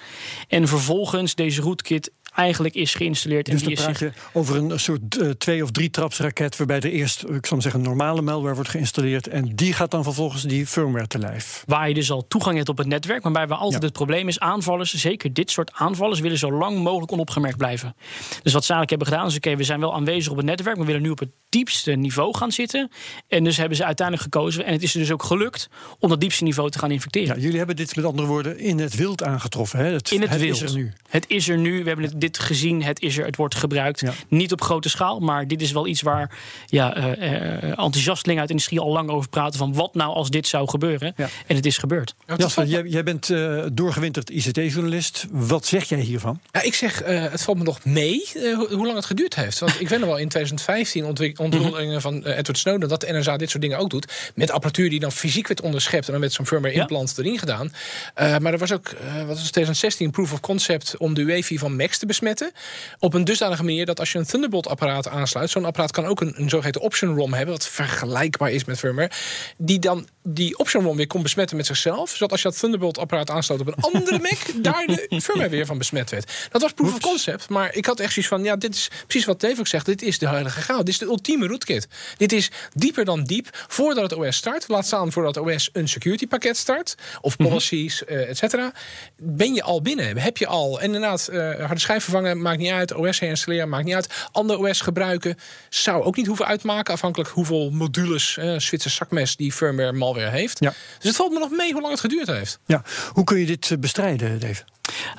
En 0.47 0.67
vervolgens 0.67 1.35
deze 1.35 1.61
rootkit 1.61 2.11
eigenlijk 2.35 2.75
is 2.75 2.93
geïnstalleerd. 2.95 3.45
Dus 3.45 3.53
en 3.53 3.59
dan 3.59 3.67
die 3.67 3.77
is 3.77 3.83
praat 3.83 3.99
je 3.99 4.11
over 4.33 4.55
een 4.55 4.79
soort 4.79 5.17
eh, 5.17 5.29
twee- 5.29 5.63
of 5.63 5.71
drie 5.71 5.89
trapsraket... 5.89 6.57
waarbij 6.57 6.79
er 6.79 6.91
eerst, 6.91 7.21
ik 7.23 7.27
zal 7.45 7.49
maar 7.51 7.61
zeggen, 7.61 7.81
normale 7.81 8.21
malware 8.21 8.55
wordt 8.55 8.69
geïnstalleerd... 8.69 9.27
en 9.27 9.55
die 9.55 9.73
gaat 9.73 9.91
dan 9.91 10.03
vervolgens 10.03 10.43
die 10.43 10.67
firmware 10.67 11.07
te 11.07 11.19
lijf. 11.19 11.63
Waar 11.67 11.87
je 11.87 11.93
dus 11.93 12.11
al 12.11 12.27
toegang 12.27 12.55
hebt 12.57 12.69
op 12.69 12.77
het 12.77 12.87
netwerk. 12.87 13.23
Maar 13.23 13.31
waarbij 13.31 13.57
altijd 13.57 13.81
Ja. 13.81 13.87
het 13.87 13.97
probleem 13.97 14.27
is: 14.27 14.39
aanvallers, 14.39 14.93
zeker 14.93 15.33
dit 15.33 15.51
soort 15.51 15.71
aanvallers, 15.73 16.19
willen 16.19 16.37
zo 16.37 16.51
lang 16.51 16.77
mogelijk 16.77 17.11
onopgemerkt 17.11 17.57
blijven. 17.57 17.95
Dus 18.43 18.53
wat 18.53 18.65
ze 18.65 18.73
eigenlijk 18.73 18.89
hebben 18.89 19.07
gedaan 19.07 19.25
is: 19.27 19.35
oké, 19.35 19.55
we 19.55 19.63
zijn 19.63 19.79
wel 19.79 19.93
aanwezig 19.93 20.31
op 20.31 20.37
het 20.37 20.45
netwerk, 20.45 20.75
maar 20.77 20.85
we 20.85 20.91
willen 20.91 21.05
nu 21.07 21.11
op 21.13 21.19
het 21.19 21.29
diepste 21.49 21.91
niveau 21.91 22.37
gaan 22.37 22.51
zitten. 22.51 22.89
En 23.27 23.43
dus 23.43 23.57
hebben 23.57 23.77
ze 23.77 23.85
uiteindelijk 23.85 24.25
gekozen. 24.33 24.65
En 24.65 24.73
het 24.73 24.83
is 24.83 24.93
er 24.93 24.99
dus 24.99 25.11
ook 25.11 25.23
gelukt 25.23 25.69
om 25.99 26.09
dat 26.09 26.19
diepste 26.21 26.43
niveau 26.43 26.69
te 26.69 26.79
gaan 26.79 26.91
infecteren. 26.91 27.35
Ja, 27.35 27.41
jullie 27.41 27.57
hebben 27.57 27.75
dit 27.75 27.95
met 27.95 28.05
andere 28.05 28.27
woorden 28.27 28.59
in 28.59 28.79
het 28.79 28.95
wild 28.95 29.23
aangetroffen. 29.23 29.79
Hè? 29.79 29.85
Het, 29.91 30.11
In 30.11 30.21
het, 30.21 30.37
wild. 30.37 30.55
is 30.55 30.61
er 30.61 30.73
nu. 30.77 30.93
Het 31.09 31.25
is 31.27 31.49
er 31.49 31.57
nu. 31.57 31.81
We 31.81 31.87
hebben 31.87 32.05
het, 32.05 32.20
dit 32.21 32.39
gezien. 32.39 32.83
Het 32.83 33.01
is 33.01 33.17
er. 33.17 33.25
Het 33.25 33.35
wordt 33.35 33.55
gebruikt. 33.55 33.99
Ja. 33.99 34.13
Niet 34.27 34.51
op 34.51 34.61
grote 34.61 34.89
schaal. 34.89 35.19
Maar 35.19 35.47
dit 35.47 35.61
is 35.61 35.71
wel 35.71 35.87
iets 35.87 36.01
waar 36.01 36.37
ja, 36.65 36.95
eh, 36.95 37.11
eh, 37.35 37.63
enthousiastelingen 37.63 38.39
uit 38.39 38.47
de 38.47 38.53
industrie 38.53 38.79
al 38.79 38.91
lang 38.91 39.09
over 39.09 39.29
praten. 39.29 39.59
Van 39.59 39.73
wat 39.73 39.95
nou 39.95 40.13
als 40.13 40.29
dit 40.29 40.47
zou 40.47 40.69
gebeuren. 40.69 41.13
Ja. 41.17 41.29
En 41.47 41.55
het 41.55 41.65
is 41.65 41.77
gebeurd. 41.77 42.15
Jasper, 42.37 42.65
jij, 42.65 42.83
jij 42.83 43.03
bent 43.03 43.29
eh, 43.29 43.63
doorgewinterd 43.73 44.29
ICT-journalist. 44.29 45.25
Wat 45.31 45.65
zeg 45.65 45.83
jij 45.89 45.99
hiervan? 45.99 46.39
Ja, 46.51 46.61
ik 46.61 46.73
zeg, 46.73 47.01
eh, 47.01 47.21
het 47.31 47.41
valt 47.43 47.57
me 47.57 47.63
nog 47.63 47.85
mee 47.85 48.23
eh, 48.33 48.53
ho- 48.55 48.67
hoe 48.75 48.85
lang 48.85 48.95
het 48.95 49.05
geduurd 49.05 49.35
heeft. 49.35 49.59
Want 49.59 49.79
ik 49.79 49.89
weet 49.89 49.99
nog 49.99 50.07
wel 50.07 50.17
in 50.17 50.29
2015 50.29 51.05
ontwik- 51.05 51.39
onthulingen 51.39 52.01
van 52.01 52.23
Edward 52.25 52.57
Snowden... 52.57 52.89
dat 52.89 53.01
de 53.01 53.13
NSA 53.13 53.37
dit 53.37 53.49
soort 53.49 53.61
dingen 53.61 53.77
ook 53.77 53.89
doet. 53.89 54.31
Met 54.35 54.51
apparatuur 54.51 54.89
die 54.89 54.99
dan 54.99 55.11
fysiek 55.11 55.47
werd 55.47 55.61
onderschept... 55.61 56.05
en 56.05 56.11
dan 56.11 56.21
met 56.21 56.33
zo'n 56.33 56.45
firmware 56.45 56.73
Ja. 56.75 56.81
implant 56.81 57.17
erin 57.17 57.39
gedaan. 57.39 57.73
Eh, 58.13 58.37
maar 58.37 58.53
er 58.53 58.59
was 58.59 58.71
ook, 58.71 58.87
eh, 58.87 59.15
wat 59.17 59.25
was 59.27 59.41
het, 59.41 59.51
2016, 59.51 60.11
proof 60.11 60.33
of 60.33 60.39
concept... 60.39 60.97
om 60.97 61.13
de 61.13 61.21
UEFI 61.21 61.57
van 61.57 61.75
Macs 61.75 61.97
te 61.97 62.05
besmetten. 62.11 62.51
Op 62.99 63.13
een 63.13 63.23
dusdanige 63.23 63.63
manier 63.63 63.85
dat 63.85 63.99
als 63.99 64.11
je 64.11 64.17
een 64.17 64.25
Thunderbolt-apparaat 64.25 65.07
aansluit... 65.07 65.49
zo'n 65.49 65.65
apparaat 65.65 65.91
kan 65.91 66.05
ook 66.05 66.21
een, 66.21 66.33
een 66.35 66.49
zogeheten 66.49 66.81
option 66.81 67.15
ROM 67.15 67.33
hebben... 67.33 67.53
wat 67.55 67.67
vergelijkbaar 67.67 68.51
is 68.51 68.65
met 68.65 68.79
firmware... 68.79 69.11
die 69.57 69.79
dan 69.79 70.07
die 70.23 70.57
option 70.57 70.83
ROM 70.83 70.97
weer 70.97 71.07
kon 71.07 71.21
besmetten 71.21 71.57
met 71.57 71.65
zichzelf... 71.65 72.09
zodat 72.09 72.31
als 72.31 72.41
je 72.41 72.47
dat 72.47 72.59
Thunderbolt-apparaat 72.59 73.29
aansluit 73.29 73.61
op 73.61 73.67
een 73.67 73.83
andere 73.93 74.19
Mac... 74.29 74.63
daar 74.63 74.85
de 74.85 75.21
firmware 75.21 75.49
weer 75.49 75.65
van 75.65 75.77
besmet 75.77 76.09
werd. 76.09 76.47
Dat 76.51 76.61
was 76.61 76.71
proof 76.71 76.93
of 76.93 76.99
concept, 76.99 77.49
maar 77.49 77.75
ik 77.75 77.85
had 77.85 77.99
echt 77.99 78.13
zoiets 78.13 78.31
van... 78.31 78.43
ja, 78.43 78.55
dit 78.55 78.75
is 78.75 78.89
precies 79.07 79.25
wat 79.25 79.41
Dave 79.41 79.59
ook 79.59 79.67
zegt, 79.67 79.85
dit 79.85 80.01
is 80.01 80.19
de 80.19 80.27
heilige 80.27 80.61
graal. 80.61 80.77
Dit 80.77 80.87
is 80.87 80.97
de 80.97 81.05
ultieme 81.05 81.47
rootkit. 81.47 81.87
Dit 82.17 82.31
is 82.31 82.51
dieper 82.73 83.05
dan 83.05 83.23
diep 83.23 83.47
voordat 83.67 84.09
het 84.09 84.19
OS 84.19 84.35
start. 84.35 84.67
Laat 84.67 84.85
staan 84.85 85.11
voordat 85.11 85.35
het 85.35 85.43
OS 85.43 85.69
een 85.73 85.87
security 85.87 86.27
pakket 86.27 86.57
start... 86.57 86.95
of 87.21 87.35
policies, 87.37 88.05
eh 88.05 88.29
et 88.29 88.37
cetera. 88.37 88.73
Ben 89.17 89.53
je 89.53 89.63
al 89.63 89.81
binnen, 89.81 90.17
heb 90.17 90.37
je 90.37 90.47
al. 90.47 90.79
En 90.79 90.85
inderdaad, 90.85 91.27
eh, 91.27 91.65
harde 91.65 91.79
schijf 91.79 92.00
vervangen, 92.03 92.41
maakt 92.41 92.59
niet 92.59 92.71
uit. 92.71 92.93
OS 92.93 93.19
herinstalleren, 93.19 93.69
maakt 93.69 93.85
niet 93.85 93.95
uit. 93.95 94.09
Ander 94.31 94.57
OS 94.57 94.81
gebruiken, 94.81 95.37
zou 95.69 96.03
ook 96.03 96.15
niet 96.15 96.27
hoeven 96.27 96.45
uitmaken... 96.45 96.93
afhankelijk 96.93 97.29
hoeveel 97.29 97.69
modules, 97.71 98.37
eh 98.37 98.59
Zwitser 98.59 98.91
zakmes... 98.91 99.35
die 99.35 99.51
firmware 99.51 99.91
malware 99.91 100.29
heeft. 100.29 100.59
Ja. 100.59 100.69
Dus 100.69 101.07
het 101.07 101.15
valt 101.15 101.31
me 101.31 101.39
nog 101.39 101.49
mee 101.49 101.71
hoe 101.71 101.81
lang 101.81 101.93
het 101.93 102.01
geduurd 102.01 102.27
heeft. 102.27 102.59
Ja. 102.65 102.83
Hoe 103.09 103.23
kun 103.23 103.39
je 103.39 103.45
dit 103.45 103.71
eh, 103.71 103.77
bestrijden, 103.77 104.39
Dave? 104.39 104.63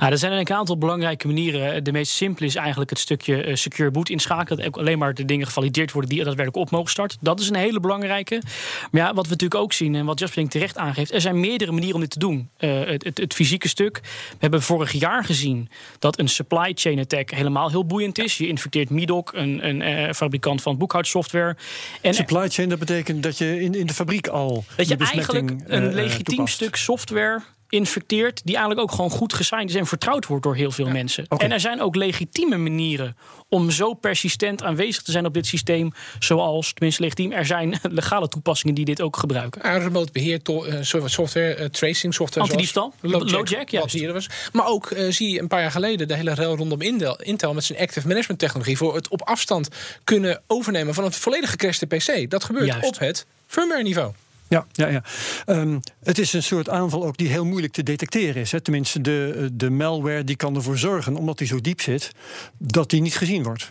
Ja, 0.00 0.11
er 0.11 0.19
zijn 0.19 0.33
een 0.33 0.50
aantal 0.52 0.79
belangrijke 0.79 1.26
manieren. 1.26 1.85
De 1.85 1.93
meest 1.93 2.12
simpele 2.12 2.47
is 2.47 2.55
eigenlijk 2.55 2.91
het 2.91 2.99
stukje 2.99 3.47
uh, 3.47 3.55
secure 3.55 3.91
boot 3.91 4.09
inschakelen. 4.09 4.59
Dat 4.59 4.67
ook 4.67 4.76
alleen 4.76 4.99
maar 4.99 5.14
de 5.14 5.25
dingen 5.25 5.47
gevalideerd 5.47 5.93
worden 5.93 6.11
die 6.11 6.25
daadwerkelijk 6.25 6.57
op 6.57 6.71
mogen 6.71 6.91
starten. 6.91 7.19
Dat 7.21 7.41
is 7.41 7.49
een 7.49 7.57
hele 7.57 7.81
belangrijke. 7.81 8.43
Maar 8.91 9.00
ja, 9.00 9.14
wat 9.14 9.25
we 9.25 9.31
natuurlijk 9.31 9.61
ook 9.61 9.73
zien 9.73 9.95
en 9.95 10.05
wat 10.05 10.19
Jasper 10.19 10.49
terecht 10.49 10.76
aangeeft, 10.76 11.12
er 11.12 11.21
zijn 11.21 11.41
meerdere 11.41 11.73
manieren 11.73 11.95
om 11.95 12.00
dit 12.00 12.11
te 12.11 12.19
doen. 12.19 12.49
Uh, 12.59 12.85
het, 12.85 13.05
het, 13.05 13.19
het, 13.19 13.35
fysieke 13.35 13.69
stuk. 13.69 14.00
We 14.02 14.37
hebben 14.38 14.62
vorig 14.62 14.93
jaar 14.93 15.25
gezien 15.25 15.69
dat 15.99 16.19
een 16.19 16.29
supply 16.29 16.73
chain 16.75 16.99
attack 16.99 17.31
helemaal 17.31 17.71
heel 17.71 17.87
boeiend 17.87 18.19
is. 18.19 18.38
Je 18.38 18.47
infecteert 18.47 18.91
Midoc, 18.91 19.33
een, 19.33 19.69
een 19.69 19.81
uh, 19.81 20.12
fabrikant 20.12 20.62
van 20.62 20.79
boekhoudsoftware. 20.79 21.57
En 22.00 22.14
supply 22.14 22.49
chain, 22.49 22.69
dat 22.69 22.79
betekent 22.79 23.23
dat 23.23 23.38
je 23.38 23.61
in, 23.61 23.75
in 23.75 23.87
de 23.87 23.95
fabriek 23.95 24.26
al. 24.29 24.64
Dat 24.76 24.88
je 24.88 24.97
eigenlijk 24.97 25.55
een 25.67 25.95
legitiem 25.95 26.47
stuk 26.47 26.76
software 26.76 27.43
infecteert, 27.73 28.41
die 28.45 28.57
eigenlijk 28.57 28.85
ook 28.85 28.97
gewoon 28.97 29.11
goed 29.11 29.33
gesigned 29.33 29.69
is 29.69 29.75
en 29.75 29.87
vertrouwd 29.87 30.26
wordt 30.26 30.45
door 30.45 30.55
heel 30.55 30.71
veel 30.71 30.88
mensen. 30.88 31.26
En 31.26 31.52
er 31.52 31.61
zijn 31.61 31.81
ook 31.81 31.97
legitieme 31.97 32.57
manieren 32.57 33.17
om 33.49 33.71
zo 33.71 33.95
persistent 33.95 34.62
aanwezig 34.62 35.02
te 35.02 35.11
zijn 35.11 35.26
op 35.26 35.35
dit 35.35 35.47
systeem, 35.47 35.93
zoals, 36.19 36.73
tenminste 36.73 37.02
legitiem, 37.02 37.33
er 37.33 37.47
zijn 37.47 37.79
legale 38.00 38.29
toepassingen 38.29 38.75
die 38.75 38.85
dit 38.85 39.00
ook 39.00 39.17
gebruiken. 39.17 39.81
Remote 39.81 40.12
beheer, 40.12 40.41
uh, 40.50 41.05
software, 41.05 41.59
uh, 41.59 41.64
tracing 41.64 42.14
software. 42.14 42.47
Antidiefstal, 42.47 42.93
LoJack, 43.00 43.69
ja. 43.69 44.12
Was. 44.12 44.26
Maar 44.52 44.67
ook 44.67 44.91
uh, 44.91 45.11
zie 45.11 45.31
je 45.31 45.41
een 45.41 45.49
paar 45.49 45.61
jaar 45.61 45.71
geleden 45.71 46.09
de 46.09 46.14
hele 46.14 46.35
rel 46.35 46.57
rondom 46.57 46.81
Intel, 46.81 47.21
Intel 47.21 47.55
met 47.55 47.64
zijn 47.64 47.79
active 47.79 48.07
management 48.07 48.41
technologie 48.41 48.76
voor 48.76 48.95
het 48.95 49.09
op 49.09 49.23
afstand 49.23 49.69
kunnen 50.05 50.43
overnemen 50.47 50.95
van 50.95 51.05
een 51.05 51.12
volledig 51.12 51.50
gecrashte 51.50 51.87
PC. 51.87 52.31
Dat 52.31 52.45
gebeurt 52.45 52.67
Juist. 52.67 52.87
op 52.87 52.99
het 52.99 53.26
firmware 53.47 53.83
niveau. 53.83 54.12
Ja, 54.53 54.67
ja, 54.73 54.89
ja. 54.89 55.03
Um, 55.47 55.81
het 56.03 56.19
is 56.19 56.33
een 56.33 56.43
soort 56.43 56.69
aanval 56.69 57.05
ook 57.05 57.17
die 57.17 57.29
heel 57.29 57.45
moeilijk 57.45 57.73
te 57.73 57.83
detecteren 57.83 58.43
is. 58.43 58.53
Hè. 58.53 58.61
Tenminste, 58.61 59.01
de, 59.01 59.49
de 59.53 59.71
malware 59.71 60.25
die 60.25 60.37
kan 60.37 60.55
ervoor 60.55 60.79
zorgen, 60.79 61.17
omdat 61.17 61.39
die 61.39 61.47
zo 61.47 61.61
diep 61.61 61.81
zit, 61.81 62.11
dat 62.59 62.91
die 62.91 63.01
niet 63.01 63.17
gezien 63.17 63.43
wordt. 63.43 63.71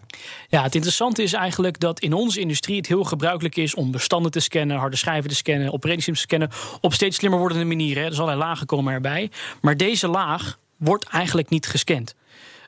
Ja, 0.49 0.63
het 0.63 0.75
interessante 0.75 1.23
is 1.23 1.33
eigenlijk 1.33 1.79
dat 1.79 1.99
in 1.99 2.13
onze 2.13 2.39
industrie 2.39 2.77
het 2.77 2.87
heel 2.87 3.03
gebruikelijk 3.03 3.55
is 3.55 3.75
om 3.75 3.91
bestanden 3.91 4.31
te 4.31 4.39
scannen, 4.39 4.77
harde 4.77 4.95
schijven 4.95 5.29
te 5.29 5.35
scannen, 5.35 5.73
operatiesystems 5.73 6.19
te 6.19 6.25
scannen, 6.27 6.79
op 6.81 6.93
steeds 6.93 7.17
slimmer 7.17 7.39
wordende 7.39 7.65
manieren. 7.65 8.03
Hè. 8.03 8.09
Dus 8.09 8.19
allerlei 8.19 8.47
lagen 8.47 8.65
komen 8.65 8.93
erbij. 8.93 9.31
Maar 9.61 9.77
deze 9.77 10.07
laag 10.07 10.57
wordt 10.77 11.05
eigenlijk 11.05 11.49
niet 11.49 11.67
gescand. 11.67 12.15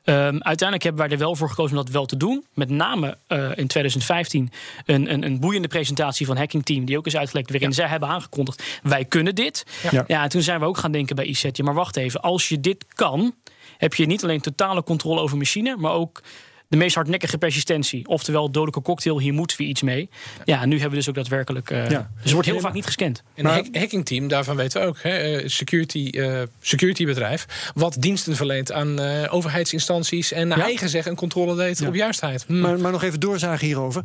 Um, 0.06 0.16
uiteindelijk 0.42 0.82
hebben 0.82 1.02
wij 1.02 1.10
er 1.10 1.18
wel 1.18 1.36
voor 1.36 1.48
gekozen 1.48 1.76
om 1.76 1.84
dat 1.84 1.92
wel 1.92 2.06
te 2.06 2.16
doen. 2.16 2.44
Met 2.54 2.70
name 2.70 3.16
uh, 3.28 3.50
in 3.54 3.66
2015 3.66 4.50
een, 4.84 5.12
een, 5.12 5.24
een, 5.24 5.40
boeiende 5.40 5.68
presentatie 5.68 6.26
van 6.26 6.36
Hacking 6.36 6.64
Team, 6.64 6.84
die 6.84 6.98
ook 6.98 7.06
is 7.06 7.16
uitgelekt, 7.16 7.50
waarin 7.50 7.68
ja. 7.68 7.74
zij 7.74 7.86
hebben 7.86 8.08
aangekondigd: 8.08 8.80
wij 8.82 9.04
kunnen 9.04 9.34
dit. 9.34 9.66
Ja. 9.90 10.04
ja, 10.06 10.22
en 10.22 10.28
toen 10.28 10.42
zijn 10.42 10.60
we 10.60 10.66
ook 10.66 10.76
gaan 10.76 10.92
denken 10.92 11.16
bij 11.16 11.24
IZ, 11.24 11.50
maar 11.62 11.74
wacht 11.74 11.96
even, 11.96 12.20
als 12.20 12.48
je 12.48 12.60
dit 12.60 12.84
kan, 12.88 13.34
heb 13.78 13.94
je 13.94 14.06
niet 14.06 14.22
alleen 14.22 14.40
totale 14.40 14.82
controle 14.82 15.20
over 15.20 15.36
machine, 15.36 15.76
maar 15.76 15.92
ook 15.92 16.22
de 16.68 16.76
meest 16.76 16.94
hardnekkige 16.94 17.38
persistentie. 17.38 18.08
Oftewel, 18.08 18.50
dodelijke 18.50 18.82
cocktail, 18.82 19.20
hier 19.20 19.32
moeten 19.32 19.56
we 19.56 19.64
iets 19.64 19.82
mee. 19.82 20.08
Ja, 20.44 20.64
nu 20.64 20.72
hebben 20.72 20.90
we 20.90 20.96
dus 20.96 21.08
ook 21.08 21.14
daadwerkelijk... 21.14 21.70
Uh, 21.70 21.90
ja. 21.90 22.10
Dus 22.16 22.26
er 22.26 22.32
wordt 22.32 22.48
heel 22.48 22.60
vaak 22.60 22.72
niet 22.72 22.84
gescand. 22.84 23.22
En 23.34 23.46
een 23.46 23.68
hacking 23.72 24.06
team, 24.06 24.28
daarvan 24.28 24.56
weten 24.56 24.80
we 24.80 24.86
ook. 24.86 24.98
Hè, 25.02 25.10
eh, 25.10 25.48
security, 25.48 26.08
uh, 26.12 26.42
security 26.60 27.04
bedrijf. 27.04 27.72
Wat 27.74 27.96
diensten 27.98 28.36
verleent 28.36 28.72
aan 28.72 29.00
uh, 29.00 29.34
overheidsinstanties. 29.34 30.32
En 30.32 30.48
naar 30.48 30.58
ja. 30.58 30.64
eigen 30.64 30.88
zeggen 30.88 31.10
een 31.10 31.16
controle 31.16 31.56
deed 31.56 31.78
ja. 31.78 31.86
op 31.86 31.94
juistheid. 31.94 32.44
Hm. 32.46 32.60
Maar, 32.60 32.78
maar, 32.78 32.92
nog 32.92 33.02
even 33.02 33.20
doorzagen 33.20 33.66
hierover. 33.66 34.04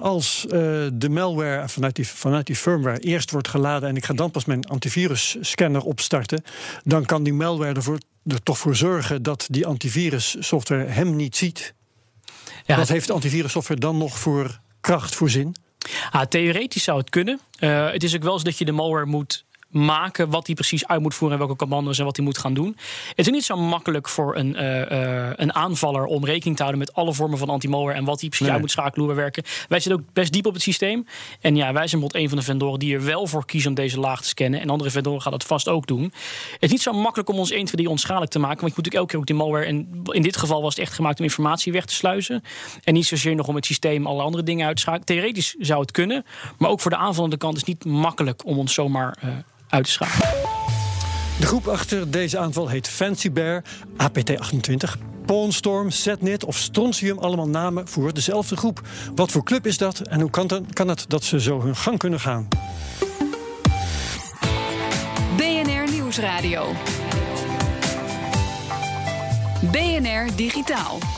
als 0.00 0.46
de 0.92 1.08
malware 1.10 1.68
vanuit 1.68 1.96
die, 1.96 2.06
vanuit 2.08 2.46
die 2.46 2.56
firmware 2.56 2.98
eerst 2.98 3.30
wordt 3.30 3.48
geladen... 3.48 3.88
en 3.88 3.96
ik 3.96 4.04
ga 4.04 4.14
dan 4.14 4.30
pas 4.30 4.44
mijn 4.44 4.64
antivirus 4.64 5.36
scanner 5.40 5.82
opstarten... 5.82 6.42
dan 6.84 7.04
kan 7.04 7.22
die 7.22 7.32
malware 7.32 7.74
ervoor 7.74 7.98
er 8.28 8.42
toch 8.42 8.58
voor 8.58 8.76
zorgen 8.76 9.22
dat 9.22 9.46
die 9.50 9.66
antivirussoftware 9.66 10.84
hem 10.84 11.16
niet 11.16 11.36
ziet. 11.36 11.74
Ja, 12.66 12.76
Wat 12.76 12.88
heeft 12.88 13.10
antivirussoftware 13.10 13.80
dan 13.80 13.98
nog 13.98 14.18
voor 14.18 14.60
kracht, 14.80 15.14
voor 15.14 15.30
zin? 15.30 15.56
Ah, 16.10 16.26
theoretisch 16.26 16.82
zou 16.82 16.98
het 16.98 17.10
kunnen. 17.10 17.40
Uh, 17.60 17.90
het 17.90 18.02
is 18.02 18.14
ook 18.14 18.22
wel 18.22 18.32
eens 18.32 18.42
dat 18.42 18.58
je 18.58 18.64
de 18.64 18.72
malware 18.72 19.06
moet 19.06 19.44
maken 19.68 20.30
wat 20.30 20.46
hij 20.46 20.54
precies 20.54 20.86
uit 20.86 21.00
moet 21.00 21.14
voeren 21.14 21.38
en 21.38 21.46
welke 21.46 21.64
commando's 21.64 21.98
en 21.98 22.04
wat 22.04 22.16
hij 22.16 22.24
moet 22.24 22.38
gaan 22.38 22.54
doen. 22.54 22.76
Het 23.08 23.26
is 23.26 23.32
niet 23.32 23.44
zo 23.44 23.56
makkelijk 23.56 24.08
voor 24.08 24.36
een, 24.36 24.54
uh, 24.54 24.90
uh, 24.90 25.30
een 25.34 25.54
aanvaller 25.54 26.04
om 26.04 26.24
rekening 26.24 26.56
te 26.56 26.62
houden 26.62 26.86
met 26.86 26.94
alle 26.94 27.14
vormen 27.14 27.38
van 27.38 27.48
anti-malware 27.48 27.96
en 27.96 28.04
wat 28.04 28.20
hij 28.20 28.28
precies 28.28 28.46
nee. 28.46 28.50
uit 28.50 28.60
moet 28.60 28.70
schakelen, 28.70 29.06
hoe 29.06 29.14
we 29.14 29.20
werken. 29.20 29.42
Wij 29.68 29.80
zitten 29.80 30.00
ook 30.00 30.12
best 30.12 30.32
diep 30.32 30.46
op 30.46 30.52
het 30.52 30.62
systeem. 30.62 31.06
En 31.40 31.56
ja, 31.56 31.72
wij 31.72 31.86
zijn 31.86 32.00
bijvoorbeeld 32.00 32.14
een 32.14 32.28
van 32.28 32.38
de 32.38 32.44
vendoren 32.44 32.78
die 32.78 32.94
er 32.94 33.04
wel 33.04 33.26
voor 33.26 33.46
kiezen 33.46 33.68
om 33.68 33.74
deze 33.74 34.00
laag 34.00 34.20
te 34.22 34.28
scannen. 34.28 34.60
En 34.60 34.70
andere 34.70 34.90
vendoren 34.90 35.22
gaan 35.22 35.32
dat 35.32 35.44
vast 35.44 35.68
ook 35.68 35.86
doen. 35.86 36.02
Het 36.02 36.62
is 36.62 36.70
niet 36.70 36.82
zo 36.82 36.92
makkelijk 36.92 37.28
om 37.28 37.38
ons 37.38 37.50
1, 37.50 37.64
2, 37.64 37.76
3 37.76 37.88
onschadelijk 37.88 38.30
te 38.30 38.38
maken. 38.38 38.60
Want 38.60 38.74
je 38.74 38.76
moet 38.76 38.84
natuurlijk 38.84 38.94
elke 38.94 39.10
keer 39.10 39.20
ook 39.20 39.26
die 39.26 39.36
malware. 39.36 39.64
En 39.64 40.02
in 40.14 40.22
dit 40.22 40.36
geval 40.36 40.62
was 40.62 40.74
het 40.74 40.84
echt 40.84 40.94
gemaakt 40.94 41.18
om 41.18 41.24
informatie 41.24 41.72
weg 41.72 41.84
te 41.84 41.94
sluizen. 41.94 42.42
En 42.84 42.94
niet 42.94 43.06
zozeer 43.06 43.34
nog 43.34 43.48
om 43.48 43.54
het 43.54 43.66
systeem 43.66 44.06
alle 44.06 44.22
andere 44.22 44.42
dingen 44.42 44.66
uit 44.66 44.76
te 44.76 44.82
schakelen. 44.82 45.06
Theoretisch 45.06 45.54
zou 45.58 45.80
het 45.80 45.90
kunnen. 45.90 46.24
Maar 46.58 46.70
ook 46.70 46.80
voor 46.80 46.90
de 46.90 46.96
aanvallende 46.96 47.36
kant 47.36 47.54
is 47.54 47.60
het 47.60 47.68
niet 47.68 47.84
makkelijk 47.84 48.46
om 48.46 48.58
ons 48.58 48.74
zomaar. 48.74 49.18
Uh, 49.24 49.30
uit 49.68 49.84
te 49.84 49.90
schakelen. 49.90 50.28
De 51.40 51.46
groep 51.46 51.66
achter 51.66 52.10
deze 52.10 52.38
aanval 52.38 52.68
heet 52.68 52.88
Fancy 52.88 53.32
Bear, 53.32 53.62
APT28, 54.02 54.98
Pawnstorm, 55.26 55.90
Setnet 55.90 56.44
of 56.44 56.56
Strontium. 56.56 57.18
Allemaal 57.18 57.48
namen 57.48 57.88
voor 57.88 58.14
dezelfde 58.14 58.56
groep. 58.56 58.80
Wat 59.14 59.30
voor 59.30 59.44
club 59.44 59.66
is 59.66 59.78
dat 59.78 60.00
en 60.00 60.20
hoe 60.20 60.30
kan, 60.30 60.46
het, 60.46 60.72
kan 60.72 60.88
het 60.88 61.04
dat 61.08 61.24
ze 61.24 61.40
zo 61.40 61.62
hun 61.62 61.76
gang 61.76 61.98
kunnen 61.98 62.20
gaan? 62.20 62.48
BNR 65.36 65.90
Nieuwsradio. 65.90 66.72
BNR 69.70 70.36
Digitaal. 70.36 71.17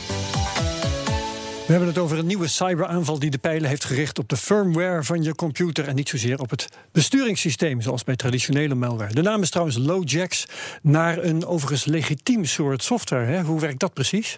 We 1.71 1.77
hebben 1.77 1.95
het 1.95 2.03
over 2.03 2.17
een 2.17 2.25
nieuwe 2.27 2.47
cyberaanval 2.47 3.19
die 3.19 3.29
de 3.29 3.37
pijlen 3.37 3.69
heeft 3.69 3.85
gericht 3.85 4.19
op 4.19 4.29
de 4.29 4.37
firmware 4.37 5.03
van 5.03 5.23
je 5.23 5.35
computer 5.35 5.87
en 5.87 5.95
niet 5.95 6.09
zozeer 6.09 6.39
op 6.39 6.49
het 6.49 6.69
besturingssysteem, 6.91 7.81
zoals 7.81 8.03
bij 8.03 8.15
traditionele 8.15 8.75
malware. 8.75 9.13
De 9.13 9.21
naam 9.21 9.41
is 9.41 9.49
trouwens 9.49 9.77
LoJax, 9.77 10.45
naar 10.81 11.23
een 11.23 11.45
overigens 11.45 11.85
legitiem 11.85 12.45
soort 12.45 12.83
software. 12.83 13.25
Hè? 13.25 13.41
Hoe 13.41 13.59
werkt 13.59 13.79
dat 13.79 13.93
precies? 13.93 14.37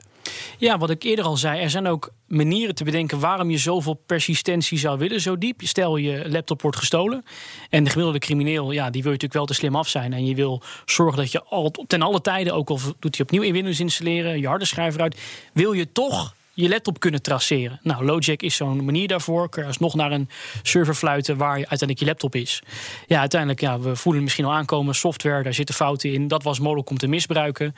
Ja, 0.57 0.77
wat 0.77 0.89
ik 0.89 1.03
eerder 1.03 1.25
al 1.25 1.37
zei, 1.37 1.61
er 1.61 1.69
zijn 1.69 1.87
ook 1.87 2.11
manieren 2.27 2.75
te 2.75 2.83
bedenken 2.83 3.19
waarom 3.19 3.49
je 3.49 3.57
zoveel 3.57 4.01
persistentie 4.05 4.77
zou 4.77 4.97
willen, 4.97 5.21
zo 5.21 5.37
diep. 5.37 5.61
Stel 5.63 5.97
je 5.97 6.29
laptop 6.29 6.61
wordt 6.61 6.77
gestolen 6.77 7.25
en 7.69 7.83
de 7.83 7.89
gemiddelde 7.89 8.19
crimineel, 8.19 8.71
ja, 8.71 8.89
die 8.89 9.03
wil 9.03 9.11
je 9.11 9.17
natuurlijk 9.17 9.33
wel 9.33 9.45
te 9.45 9.53
slim 9.53 9.75
af 9.75 9.87
zijn. 9.87 10.13
En 10.13 10.25
je 10.25 10.35
wil 10.35 10.61
zorgen 10.85 11.17
dat 11.17 11.31
je 11.31 11.43
al, 11.43 11.71
ten 11.87 12.01
alle 12.01 12.21
tijden, 12.21 12.53
ook 12.53 12.69
al 12.69 12.79
doet 12.99 13.17
hij 13.17 13.25
opnieuw 13.25 13.41
in 13.41 13.53
Windows 13.53 13.79
installeren, 13.79 14.39
je 14.39 14.47
harde 14.47 14.65
schijf 14.65 14.95
eruit, 14.95 15.21
wil 15.53 15.73
je 15.73 15.91
toch 15.91 16.33
je 16.53 16.69
laptop 16.69 16.99
kunnen 16.99 17.21
traceren. 17.21 17.79
Nou, 17.83 18.05
LoJack 18.05 18.41
is 18.41 18.55
zo'n 18.55 18.85
manier 18.85 19.07
daarvoor. 19.07 19.49
Kun 19.49 19.61
je 19.61 19.67
alsnog 19.67 19.95
naar 19.95 20.11
een 20.11 20.29
server 20.61 20.93
fluiten 20.95 21.37
waar 21.37 21.55
uiteindelijk 21.55 21.99
je 21.99 22.05
laptop 22.05 22.35
is. 22.35 22.61
Ja, 23.07 23.19
uiteindelijk, 23.19 23.61
ja, 23.61 23.79
we 23.79 23.95
voelen 23.95 24.23
misschien 24.23 24.45
al 24.45 24.53
aankomen. 24.53 24.95
Software, 24.95 25.43
daar 25.43 25.53
zitten 25.53 25.75
fouten 25.75 26.13
in. 26.13 26.27
Dat 26.27 26.43
was 26.43 26.59
mogelijk 26.59 26.89
om 26.89 26.97
te 26.97 27.07
misbruiken. 27.07 27.75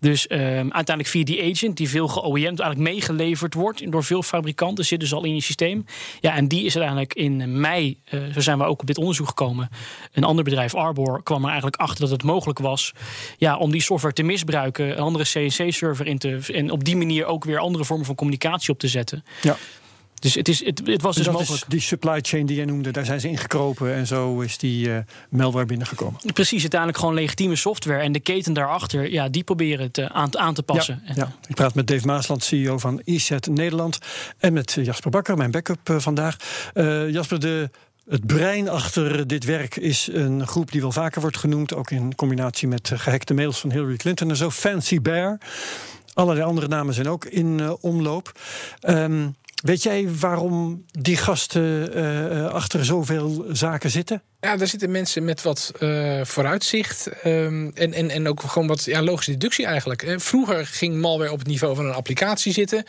Dus 0.00 0.26
um, 0.30 0.38
uiteindelijk 0.38 1.08
via 1.08 1.24
die 1.24 1.50
agent, 1.50 1.76
die 1.76 1.88
veel 1.88 2.08
ge-OEM'd 2.08 2.60
eigenlijk 2.60 2.90
meegeleverd 2.90 3.54
wordt 3.54 3.92
door 3.92 4.04
veel 4.04 4.22
fabrikanten, 4.22 4.84
zit 4.84 5.00
dus 5.00 5.12
al 5.12 5.24
in 5.24 5.34
je 5.34 5.42
systeem. 5.42 5.84
Ja, 6.20 6.34
en 6.34 6.48
die 6.48 6.64
is 6.64 6.76
uiteindelijk 6.76 7.14
in 7.14 7.60
mei, 7.60 7.98
uh, 8.10 8.32
zo 8.32 8.40
zijn 8.40 8.58
we 8.58 8.64
ook 8.64 8.80
op 8.80 8.86
dit 8.86 8.98
onderzoek 8.98 9.28
gekomen. 9.28 9.68
Een 10.12 10.24
ander 10.24 10.44
bedrijf, 10.44 10.74
Arbor, 10.74 11.22
kwam 11.22 11.42
er 11.42 11.48
eigenlijk 11.48 11.76
achter 11.76 12.00
dat 12.00 12.10
het 12.10 12.22
mogelijk 12.22 12.58
was 12.58 12.92
ja, 13.36 13.56
om 13.56 13.70
die 13.70 13.82
software 13.82 14.14
te 14.14 14.22
misbruiken, 14.22 14.90
een 14.90 14.98
andere 14.98 15.24
CNC-server 15.24 16.06
in 16.06 16.18
te. 16.18 16.40
en 16.54 16.70
op 16.70 16.84
die 16.84 16.96
manier 16.96 17.24
ook 17.24 17.44
weer 17.44 17.58
andere 17.58 17.84
vormen 17.84 18.06
van 18.06 18.14
communicatie 18.18 18.72
op 18.72 18.78
te 18.78 18.88
zetten. 18.88 19.24
Ja. 19.42 19.56
Dus 20.20 20.34
het, 20.34 20.48
is, 20.48 20.64
het, 20.64 20.82
het 20.84 21.02
was 21.02 21.16
dus 21.16 21.28
mogelijk. 21.28 21.64
die 21.68 21.80
supply 21.80 22.18
chain 22.22 22.46
die 22.46 22.56
jij 22.56 22.64
noemde, 22.64 22.90
daar 22.90 23.04
zijn 23.04 23.20
ze 23.20 23.28
ingekropen 23.28 23.94
en 23.94 24.06
zo 24.06 24.40
is 24.40 24.58
die 24.58 24.88
uh, 24.88 24.98
malware 25.30 25.66
binnengekomen. 25.66 26.20
Precies, 26.32 26.60
uiteindelijk 26.60 26.98
gewoon 26.98 27.14
legitieme 27.14 27.56
software 27.56 28.00
en 28.00 28.12
de 28.12 28.20
keten 28.20 28.52
daarachter, 28.52 29.12
ja, 29.12 29.28
die 29.28 29.44
proberen 29.44 29.84
het 29.84 30.00
aan, 30.00 30.38
aan 30.38 30.54
te 30.54 30.62
passen. 30.62 31.02
Ja, 31.06 31.12
ja, 31.16 31.32
Ik 31.48 31.54
praat 31.54 31.74
met 31.74 31.86
Dave 31.86 32.06
Maasland, 32.06 32.44
CEO 32.44 32.78
van 32.78 33.00
ESET 33.04 33.46
Nederland 33.46 33.98
en 34.38 34.52
met 34.52 34.72
Jasper 34.82 35.10
Bakker, 35.10 35.36
mijn 35.36 35.50
backup 35.50 35.88
uh, 35.88 35.98
vandaag. 35.98 36.36
Uh, 36.74 37.10
Jasper, 37.10 37.40
de 37.40 37.70
het 38.08 38.26
brein 38.26 38.68
achter 38.68 39.26
dit 39.26 39.44
werk 39.44 39.76
is 39.76 40.08
een 40.12 40.46
groep 40.46 40.72
die 40.72 40.80
wel 40.80 40.92
vaker 40.92 41.20
wordt 41.20 41.36
genoemd, 41.36 41.74
ook 41.74 41.90
in 41.90 42.14
combinatie 42.14 42.68
met 42.68 42.90
gehackte 42.94 43.34
mails 43.34 43.60
van 43.60 43.70
Hillary 43.70 43.96
Clinton 43.96 44.30
en 44.30 44.36
zo. 44.36 44.50
Fancy 44.50 45.00
Bear. 45.00 45.38
Allerlei 46.18 46.46
andere 46.46 46.68
namen 46.68 46.94
zijn 46.94 47.08
ook 47.08 47.24
in 47.24 47.58
uh, 47.58 47.72
omloop. 47.80 48.32
Um, 48.88 49.36
weet 49.62 49.82
jij 49.82 50.08
waarom 50.20 50.84
die 50.90 51.16
gasten 51.16 51.96
uh, 51.98 52.46
achter 52.46 52.84
zoveel 52.84 53.44
zaken 53.48 53.90
zitten? 53.90 54.22
Ja, 54.40 54.56
daar 54.56 54.66
zitten 54.66 54.90
mensen 54.90 55.24
met 55.24 55.42
wat 55.42 55.72
uh, 55.80 56.24
vooruitzicht. 56.24 57.08
Um, 57.26 57.70
en, 57.74 57.92
en, 57.92 58.10
en 58.10 58.28
ook 58.28 58.40
gewoon 58.40 58.68
wat 58.68 58.84
ja, 58.84 59.02
logische 59.02 59.30
deductie 59.30 59.66
eigenlijk. 59.66 60.14
Vroeger 60.16 60.66
ging 60.66 60.96
malware 61.00 61.32
op 61.32 61.38
het 61.38 61.46
niveau 61.46 61.76
van 61.76 61.86
een 61.86 61.94
applicatie 61.94 62.52
zitten. 62.52 62.84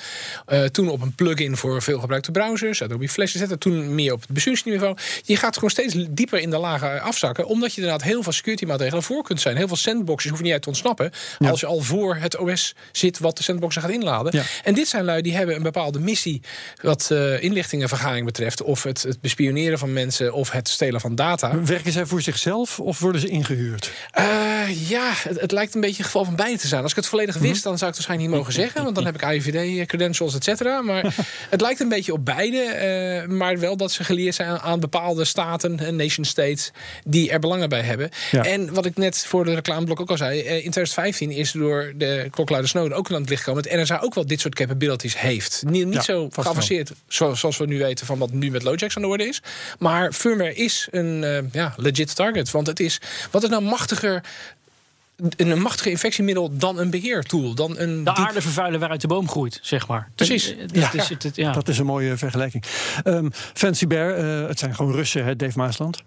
Uh, 0.48 0.64
toen 0.64 0.90
op 0.90 1.02
een 1.02 1.16
plugin 1.16 1.58
voor 1.58 1.82
veel 1.82 2.00
gebruikte 2.00 2.32
browsers. 2.32 2.84
Adobe 2.84 3.10
Flash 3.10 3.36
zetten. 3.36 3.60
Toen 3.60 3.96
meer 3.96 4.14
op 4.14 4.22
het 4.22 4.30
bestuursniveau. 4.30 4.98
Je 5.24 5.38
gaat 5.38 5.54
gewoon 5.54 5.70
steeds 5.70 5.96
dieper 6.10 6.40
in 6.40 6.50
de 6.50 6.58
lagen 6.58 7.02
afzakken. 7.02 7.48
Omdat 7.48 7.74
je 7.74 7.82
inderdaad 7.82 8.08
heel 8.08 8.24
veel 8.24 8.32
security 8.32 8.66
maatregelen 8.66 9.04
voor 9.04 9.24
kunt 9.24 9.42
zijn. 9.42 9.58
Heel 9.58 9.68
veel 9.68 9.78
sandboxes 9.78 10.30
hoef 10.30 10.40
je 10.40 10.46
niet 10.46 10.54
uit 10.54 10.62
te 10.62 10.68
ontsnappen. 10.68 11.12
Ja. 11.40 11.50
Als 11.50 11.60
je 11.60 11.66
al 11.66 11.80
voor 11.80 12.16
het 12.16 12.38
OS 12.38 12.76
zit 12.92 13.20
wat 13.20 13.38
de 13.38 13.44
sandboxen 13.44 13.82
gaat 13.82 13.92
inladen. 13.92 14.36
Ja. 14.36 14.44
En 14.64 14.74
dit 14.74 14.88
zijn 14.88 15.06
lui 15.06 15.22
die 15.22 15.36
hebben 15.36 15.56
een 15.56 15.64
bepaalde 15.64 16.00
missie. 16.00 16.42
Wat 16.82 17.10
uh, 17.12 17.44
inlichtingenvergaring 17.44 18.26
betreft. 18.26 18.62
Of 18.62 18.84
het, 18.84 19.04
het 19.04 19.22
bespioneren 19.22 19.80
van 19.80 19.94
mensen. 19.94 20.34
Of 20.34 20.52
het 20.52 20.70
stelen 20.70 21.02
van 21.02 21.16
data. 21.16 21.38
Werken 21.66 21.92
zij 21.92 22.06
voor 22.06 22.22
zichzelf 22.22 22.80
of 22.80 23.00
worden 23.00 23.22
ze 23.22 23.28
ingehuurd? 23.28 23.92
Uh, 24.20 24.90
ja, 24.90 25.12
het, 25.14 25.42
het, 25.42 25.52
lijkt 25.52 25.76
een 25.76 25.82
beetje 25.82 25.98
een 25.98 26.06
geval 26.06 26.26
van 26.26 26.36
beide 26.36 26.58
te 26.58 26.68
zijn. 26.68 26.82
Als 26.82 26.92
ik 26.92 26.98
het 26.98 27.08
volledig 27.08 27.38
wist, 27.38 27.56
mhm. 27.56 27.64
dan 27.64 27.78
zou 27.78 27.92
ik 27.92 27.98
het 27.98 28.08
waarschijnlijk 28.08 28.30
niet 28.30 28.38
mogen 28.38 28.54
zeggen. 28.54 28.84
Want 28.84 28.96
dan 28.96 29.06
heb 29.06 29.16
ik 29.16 29.22
IVD-credentials, 29.22 30.36
et 30.36 30.44
cetera. 30.44 30.82
Maar 30.82 31.16
het 31.50 31.62
lijkt 31.62 31.80
een 31.80 31.90
beetje 31.90 32.14
op 32.14 32.26
beide. 32.26 33.26
Uh, 33.28 33.38
maar 33.38 33.60
wel 33.60 33.78
dat 33.78 33.92
ze 33.92 34.04
geleerd 34.04 34.36
zijn 34.36 34.60
aan 34.60 34.80
bepaalde 34.80 35.26
staten, 35.26 35.96
nation 35.96 36.26
states, 36.26 36.72
die 37.06 37.32
er 37.32 37.40
belangen 37.40 37.70
bij 37.70 37.82
hebben. 37.82 38.10
Ja. 38.32 38.44
En 38.44 38.74
wat 38.74 38.86
ik 38.86 38.98
net 38.98 39.26
voor 39.26 39.46
de 39.46 39.54
reclameblok 39.54 40.00
ook 40.00 40.10
al 40.10 40.18
zei. 40.18 40.40
In 40.40 40.72
2015 40.72 41.32
is 41.32 41.52
door 41.52 41.94
de 41.96 42.28
klokluider 42.32 42.70
Snowden 42.70 42.98
ook 42.98 43.12
aan 43.12 43.22
het 43.22 43.30
licht 43.30 43.44
gekomen. 43.44 43.64
Dat 43.64 43.74
NSA 43.82 44.00
ook 44.00 44.14
wel 44.14 44.26
dit 44.26 44.40
soort 44.40 44.56
capabilities 44.56 45.20
heeft. 45.20 45.64
Niet, 45.68 45.86
niet 45.86 45.94
ja, 45.94 46.02
zo 46.02 46.30
geavanceerd 46.32 46.92
zoals, 47.08 47.40
zoals 47.40 47.58
we 47.58 47.66
nu 47.66 47.78
weten 47.78 48.06
van 48.06 48.18
wat 48.18 48.32
nu 48.32 48.52
met 48.52 48.64
Lojax 48.64 48.96
aan 48.96 49.02
de 49.02 49.08
orde 49.08 49.28
is. 49.28 49.42
Maar 49.80 50.12
firmware 50.14 50.54
is 50.54 50.88
een 50.92 51.24
ja, 51.52 51.74
legit 51.78 52.16
target. 52.16 52.52
Want 52.52 52.68
het 52.68 52.80
is, 52.80 53.02
wat 53.32 53.44
is 53.44 53.50
nou 53.50 53.64
machtiger 53.64 54.24
een 55.38 55.62
machtige 55.62 55.90
infectiemiddel 55.90 56.58
dan 56.58 56.80
een 56.80 56.90
beheertool. 56.90 57.54
Dan 57.54 57.80
een 57.80 58.04
de 58.04 58.14
aarde 58.14 58.42
vervuilen 58.42 58.80
waaruit 58.80 59.02
de 59.02 59.08
boom 59.08 59.30
groeit, 59.30 59.60
zeg 59.62 59.88
maar. 59.88 60.10
Precies. 60.16 60.56
Dat, 60.58 60.76
ja. 60.76 60.94
Is 60.94 61.10
het, 61.10 61.36
ja. 61.36 61.52
dat 61.52 61.68
is 61.68 61.78
een 61.78 61.86
mooie 61.86 62.18
vergelijking. 62.18 62.64
Um, 63.04 63.32
Fancy 63.34 63.88
Bear, 63.88 64.20
uh, 64.20 64.48
het 64.48 64.60
zijn 64.60 64.76
gewoon 64.76 64.92
Russen, 64.92 65.26
hè, 65.26 65.36
Dave 65.36 65.58
Maasland? 65.58 66.04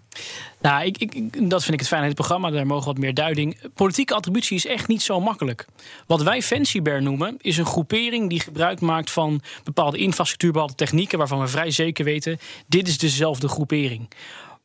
Nou, 0.61 0.85
ik, 0.85 0.97
ik, 0.97 1.49
dat 1.49 1.61
vind 1.61 1.73
ik 1.73 1.79
het 1.79 1.87
fijn 1.87 2.01
aan 2.01 2.07
het 2.07 2.15
programma. 2.15 2.49
Daar 2.49 2.67
mogen 2.67 2.85
wat 2.85 2.97
meer 2.97 3.13
duiding. 3.13 3.57
Politieke 3.73 4.13
attributie 4.13 4.55
is 4.55 4.65
echt 4.65 4.87
niet 4.87 5.01
zo 5.01 5.19
makkelijk. 5.19 5.65
Wat 6.07 6.21
wij 6.21 6.41
Fancy 6.41 6.81
Bear 6.81 7.01
noemen, 7.01 7.37
is 7.41 7.57
een 7.57 7.65
groepering 7.65 8.29
die 8.29 8.39
gebruik 8.39 8.79
maakt 8.79 9.11
van 9.11 9.41
bepaalde 9.63 9.97
infrastructuur, 9.97 10.51
bepaalde 10.51 10.75
technieken, 10.75 11.17
waarvan 11.17 11.39
we 11.39 11.47
vrij 11.47 11.71
zeker 11.71 12.05
weten, 12.05 12.39
dit 12.67 12.87
is 12.87 12.97
dezelfde 12.97 13.47
groepering. 13.47 14.07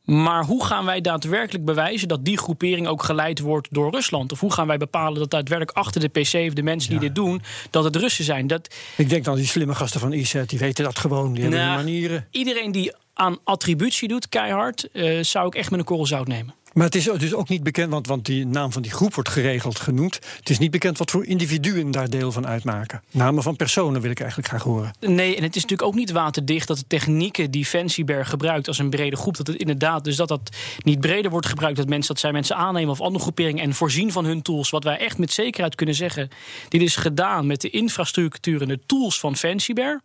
Maar 0.09 0.45
hoe 0.45 0.65
gaan 0.65 0.85
wij 0.85 1.01
daadwerkelijk 1.01 1.65
bewijzen 1.65 2.07
dat 2.07 2.25
die 2.25 2.37
groepering 2.37 2.87
ook 2.87 3.03
geleid 3.03 3.39
wordt 3.39 3.67
door 3.71 3.91
Rusland? 3.91 4.31
Of 4.31 4.39
hoe 4.39 4.53
gaan 4.53 4.67
wij 4.67 4.77
bepalen 4.77 5.19
dat 5.19 5.29
daadwerkelijk 5.29 5.77
achter 5.77 6.01
de 6.01 6.07
PC 6.07 6.33
of 6.47 6.53
de 6.53 6.63
mensen 6.63 6.89
die 6.89 6.99
dit 6.99 7.15
doen, 7.15 7.41
dat 7.69 7.83
het 7.83 7.95
Russen 7.95 8.23
zijn? 8.23 8.47
Dat... 8.47 8.75
Ik 8.97 9.09
denk 9.09 9.23
dan 9.23 9.35
die 9.35 9.45
slimme 9.45 9.75
gasten 9.75 9.99
van 9.99 10.11
ISET, 10.11 10.49
die 10.49 10.59
weten 10.59 10.83
dat 10.83 10.99
gewoon. 10.99 11.33
Die 11.33 11.41
hebben 11.41 11.59
die 11.59 11.69
nou, 11.69 11.83
manieren. 11.83 12.27
Iedereen 12.31 12.71
die 12.71 12.93
aan 13.13 13.37
attributie 13.43 14.07
doet, 14.07 14.29
keihard, 14.29 14.89
uh, 14.93 15.23
zou 15.23 15.47
ik 15.47 15.55
echt 15.55 15.71
met 15.71 15.79
een 15.79 15.85
korrel 15.85 16.05
zout 16.05 16.27
nemen. 16.27 16.53
Maar 16.73 16.85
het 16.85 16.95
is 16.95 17.03
dus 17.03 17.33
ook 17.33 17.49
niet 17.49 17.63
bekend, 17.63 17.91
want, 17.91 18.07
want 18.07 18.25
die 18.25 18.45
naam 18.45 18.71
van 18.71 18.81
die 18.81 18.91
groep 18.91 19.13
wordt 19.13 19.29
geregeld 19.29 19.79
genoemd. 19.79 20.19
Het 20.37 20.49
is 20.49 20.59
niet 20.59 20.71
bekend 20.71 20.97
wat 20.97 21.11
voor 21.11 21.25
individuen 21.25 21.91
daar 21.91 22.09
deel 22.09 22.31
van 22.31 22.47
uitmaken. 22.47 23.03
Namen 23.11 23.43
van 23.43 23.55
personen 23.55 24.01
wil 24.01 24.11
ik 24.11 24.19
eigenlijk 24.19 24.49
graag 24.49 24.63
horen. 24.63 24.91
Nee, 24.99 25.35
en 25.35 25.43
het 25.43 25.55
is 25.55 25.61
natuurlijk 25.61 25.89
ook 25.89 25.95
niet 25.95 26.11
waterdicht 26.11 26.67
dat 26.67 26.77
de 26.77 26.83
technieken 26.87 27.51
die 27.51 27.65
Fancyberg 27.65 28.29
gebruikt 28.29 28.67
als 28.67 28.77
een 28.77 28.89
brede 28.89 29.15
groep, 29.15 29.37
dat 29.37 29.47
het 29.47 29.55
inderdaad 29.55 30.03
dus 30.03 30.15
dat 30.15 30.27
dat 30.27 30.49
niet 30.83 30.99
breder 30.99 31.31
wordt 31.31 31.47
gebruikt, 31.47 31.77
dat 31.77 31.89
mensen 31.89 32.13
dat 32.13 32.19
zij 32.21 32.31
mensen 32.31 32.55
aannemen 32.55 32.89
of 32.89 33.01
andere 33.01 33.23
groeperingen 33.23 33.63
en 33.63 33.73
voorzien 33.73 34.11
van 34.11 34.25
hun 34.25 34.41
tools. 34.41 34.69
Wat 34.69 34.83
wij 34.83 34.97
echt 34.97 35.17
met 35.17 35.33
zekerheid 35.33 35.75
kunnen 35.75 35.95
zeggen, 35.95 36.29
dit 36.69 36.81
is 36.81 36.95
gedaan 36.95 37.47
met 37.47 37.61
de 37.61 37.69
infrastructuur 37.69 38.61
en 38.61 38.67
de 38.67 38.79
tools 38.85 39.19
van 39.19 39.35
Fancyberg. 39.35 39.99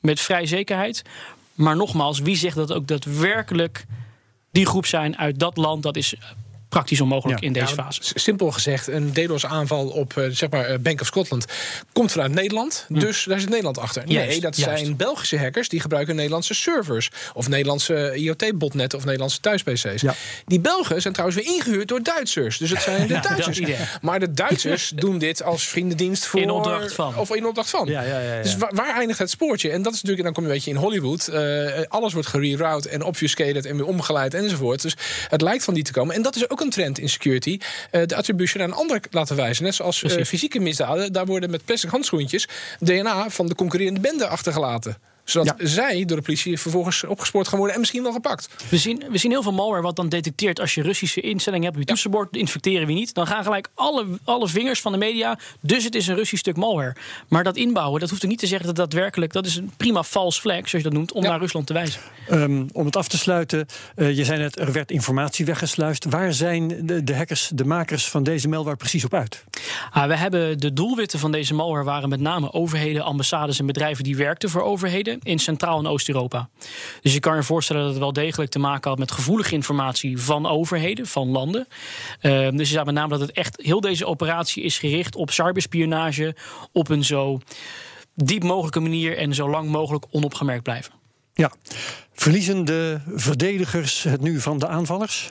Met 0.00 0.20
vrij 0.20 0.46
zekerheid. 0.46 1.02
Maar 1.54 1.76
nogmaals, 1.76 2.18
wie 2.18 2.36
zegt 2.36 2.56
dat 2.56 2.72
ook 2.72 2.86
daadwerkelijk 2.86 3.84
die 4.58 4.66
groep 4.66 4.86
zijn 4.86 5.18
uit 5.18 5.38
dat 5.38 5.56
land, 5.56 5.82
dat 5.82 5.96
is 5.96 6.14
praktisch 6.68 7.00
onmogelijk 7.00 7.40
in 7.40 7.52
deze 7.52 7.74
fase. 7.74 8.00
Simpel 8.14 8.50
gezegd, 8.50 8.86
een 8.86 9.12
DDoS-aanval 9.12 9.88
op 9.88 10.14
uh, 10.18 10.24
zeg 10.30 10.50
maar, 10.50 10.64
eh, 10.64 10.78
Bank 10.78 11.00
of 11.00 11.06
Scotland 11.06 11.44
komt 11.92 12.12
vanuit 12.12 12.32
Nederland. 12.32 12.84
Hm. 12.88 12.98
Dus 12.98 13.24
daar 13.24 13.40
zit 13.40 13.48
Nederland 13.48 13.78
achter. 13.78 14.02
Nee, 14.06 14.40
dat 14.40 14.56
zijn 14.56 14.96
Belgische 14.96 15.38
hackers 15.38 15.68
die 15.68 15.80
gebruiken 15.80 16.16
Nederlandse 16.16 16.54
servers. 16.54 17.10
Of 17.34 17.48
Nederlandse 17.48 18.12
IoT-botnet 18.14 18.94
of 18.94 19.04
Nederlandse 19.04 19.40
thuis-PC's. 19.40 20.04
Die 20.46 20.60
Belgen 20.60 21.00
zijn 21.00 21.14
trouwens 21.14 21.42
weer 21.42 21.54
ingehuurd 21.54 21.88
door 21.88 22.02
Duitsers. 22.02 22.58
Dus 22.58 22.70
het 22.70 22.82
zijn 22.82 23.06
de 23.06 23.20
Duitsers. 23.28 23.60
maar 24.00 24.20
de 24.20 24.32
Duitsers 24.32 24.92
doen 24.94 25.18
dit 25.18 25.42
als 25.42 25.66
vriendendienst 25.66 26.26
voor... 26.26 26.40
In 26.40 26.50
opdracht 26.50 26.92
van. 26.94 27.16
Of 27.16 27.34
in 27.34 27.46
opdracht 27.46 27.70
van. 27.70 27.86
Dus 27.86 28.56
waar, 28.56 28.74
waar, 28.74 28.94
eindigt 28.96 29.18
het 29.18 29.30
spoortje? 29.30 29.70
En 29.70 29.82
dat 29.82 29.92
is 29.92 30.02
natuurlijk, 30.02 30.24
dan 30.24 30.32
kom 30.32 30.42
je 30.42 30.48
een 30.48 30.54
beetje 30.54 30.70
in 30.70 30.76
Hollywood. 30.76 31.28
Uh, 31.32 31.82
alles 31.88 32.12
wordt 32.12 32.28
gereroute 32.28 32.88
en 32.88 33.02
obfuscated 33.02 33.66
en 33.66 33.76
weer 33.76 33.86
omgeleid 33.86 34.34
enzovoort. 34.34 34.82
Dus 34.82 34.96
het 35.28 35.40
lijkt 35.40 35.64
van 35.64 35.74
die 35.74 35.82
te 35.82 35.92
komen. 35.92 36.14
En 36.14 36.22
dat 36.22 36.36
is 36.36 36.50
ook 36.50 36.57
een 36.60 36.70
trend 36.70 36.98
in 36.98 37.08
security. 37.08 37.58
Uh, 37.92 38.02
de 38.06 38.16
attribution 38.16 38.62
aan 38.62 38.68
een 38.68 38.76
ander 38.76 39.00
laten 39.10 39.36
wijzen. 39.36 39.64
Net 39.64 39.74
zoals 39.74 40.02
uh, 40.02 40.24
fysieke 40.24 40.60
misdaden. 40.60 41.12
Daar 41.12 41.26
worden 41.26 41.50
met 41.50 41.64
plastic 41.64 41.90
handschoentjes 41.90 42.48
DNA 42.78 43.30
van 43.30 43.46
de 43.46 43.54
concurrerende 43.54 44.00
bende 44.00 44.26
achtergelaten 44.26 44.96
zodat 45.30 45.54
zij 45.58 46.04
door 46.04 46.16
de 46.16 46.22
politie 46.22 46.58
vervolgens 46.58 47.04
opgespoord 47.04 47.48
gaan 47.48 47.56
worden 47.58 47.74
en 47.74 47.80
misschien 47.80 48.02
wel 48.02 48.12
gepakt. 48.12 48.48
We 48.68 48.76
zien, 48.76 49.04
we 49.10 49.18
zien 49.18 49.30
heel 49.30 49.42
veel 49.42 49.52
malware 49.52 49.82
wat 49.82 49.96
dan 49.96 50.08
detecteert 50.08 50.60
als 50.60 50.74
je 50.74 50.82
Russische 50.82 51.20
instellingen 51.20 51.64
hebt 51.64 51.76
op 51.76 51.82
je 51.82 51.88
toetsenbord, 51.88 52.36
infecteren 52.36 52.86
wie 52.86 52.96
niet. 52.96 53.14
Dan 53.14 53.26
gaan 53.26 53.44
gelijk 53.44 53.68
alle, 53.74 54.06
alle 54.24 54.48
vingers 54.48 54.80
van 54.80 54.92
de 54.92 54.98
media. 54.98 55.38
Dus 55.60 55.84
het 55.84 55.94
is 55.94 56.06
een 56.06 56.14
Russisch 56.14 56.40
stuk 56.40 56.56
malware. 56.56 56.96
Maar 57.28 57.44
dat 57.44 57.56
inbouwen, 57.56 58.00
dat 58.00 58.10
hoeft 58.10 58.22
er 58.22 58.28
niet 58.28 58.38
te 58.38 58.46
zeggen 58.46 58.66
dat 58.66 58.76
dat 58.76 58.92
werkelijk, 58.92 59.32
dat 59.32 59.46
is 59.46 59.56
een 59.56 59.72
prima 59.76 60.02
false 60.02 60.40
flag, 60.40 60.68
zoals 60.68 60.72
je 60.72 60.82
dat 60.82 60.92
noemt, 60.92 61.12
om 61.12 61.22
naar 61.22 61.38
Rusland 61.38 61.66
te 61.66 61.72
wijzen. 61.72 62.00
Um, 62.30 62.68
om 62.72 62.86
het 62.86 62.96
af 62.96 63.08
te 63.08 63.18
sluiten, 63.18 63.66
uh, 63.96 64.16
je 64.16 64.24
zei 64.24 64.38
net, 64.38 64.58
er 64.58 64.72
werd 64.72 64.90
informatie 64.90 65.44
weggesluist. 65.44 66.04
Waar 66.04 66.32
zijn 66.32 66.86
de, 66.86 67.04
de, 67.04 67.16
hackers, 67.16 67.50
de 67.54 67.64
makers 67.64 68.08
van 68.08 68.22
deze 68.22 68.48
malware 68.48 68.76
precies 68.76 69.04
op 69.04 69.14
uit? 69.14 69.44
Ah, 69.90 70.06
we 70.06 70.16
hebben 70.16 70.58
de 70.58 70.72
doelwitten 70.72 71.18
van 71.18 71.32
deze 71.32 71.54
malware 71.54 71.84
waren 71.84 72.08
met 72.08 72.20
name 72.20 72.52
overheden, 72.52 73.04
ambassades 73.04 73.58
en 73.58 73.66
bedrijven 73.66 74.04
die 74.04 74.16
werkten 74.16 74.50
voor 74.50 74.62
overheden 74.62 75.17
in 75.22 75.38
Centraal- 75.38 75.78
en 75.78 75.86
Oost-Europa. 75.86 76.48
Dus 77.00 77.12
je 77.12 77.20
kan 77.20 77.36
je 77.36 77.42
voorstellen 77.42 77.82
dat 77.82 77.90
het 77.90 78.00
wel 78.00 78.12
degelijk 78.12 78.50
te 78.50 78.58
maken 78.58 78.90
had 78.90 78.98
met 78.98 79.10
gevoelige 79.10 79.54
informatie 79.54 80.18
van 80.18 80.46
overheden, 80.46 81.06
van 81.06 81.28
landen. 81.28 81.66
Uh, 82.22 82.50
dus 82.50 82.68
je 82.68 82.74
zag 82.74 82.84
met 82.84 82.94
name 82.94 83.08
dat 83.08 83.20
het 83.20 83.32
echt 83.32 83.62
heel 83.62 83.80
deze 83.80 84.06
operatie 84.06 84.62
is 84.62 84.78
gericht 84.78 85.16
op 85.16 85.30
cyberspionage 85.30 86.36
op 86.72 86.88
een 86.88 87.04
zo 87.04 87.40
diep 88.14 88.42
mogelijke 88.42 88.80
manier 88.80 89.16
en 89.16 89.34
zo 89.34 89.50
lang 89.50 89.68
mogelijk 89.68 90.04
onopgemerkt 90.10 90.62
blijven. 90.62 90.92
Ja, 91.34 91.52
verliezen 92.12 92.64
de 92.64 93.00
verdedigers 93.14 94.02
het 94.02 94.20
nu 94.20 94.40
van 94.40 94.58
de 94.58 94.68
aanvallers? 94.68 95.30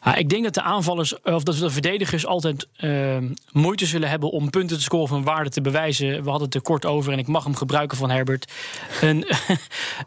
Ah, 0.00 0.18
ik 0.18 0.28
denk 0.28 0.44
dat 0.44 0.54
de 0.54 0.62
aanvallers 0.62 1.22
of 1.22 1.42
dat 1.42 1.56
de 1.56 1.70
verdedigers 1.70 2.26
altijd 2.26 2.68
uh, 2.80 3.16
moeite 3.52 3.86
zullen 3.86 4.08
hebben 4.08 4.30
om 4.30 4.50
punten 4.50 4.76
te 4.76 4.82
scoren 4.82 5.08
van 5.08 5.22
waarde 5.22 5.50
te 5.50 5.60
bewijzen. 5.60 6.22
We 6.22 6.30
hadden 6.30 6.46
het 6.46 6.54
er 6.54 6.62
kort 6.62 6.86
over 6.86 7.12
en 7.12 7.18
ik 7.18 7.26
mag 7.26 7.44
hem 7.44 7.56
gebruiken 7.56 7.96
van 7.96 8.10
Herbert. 8.10 8.52
Een, 9.00 9.26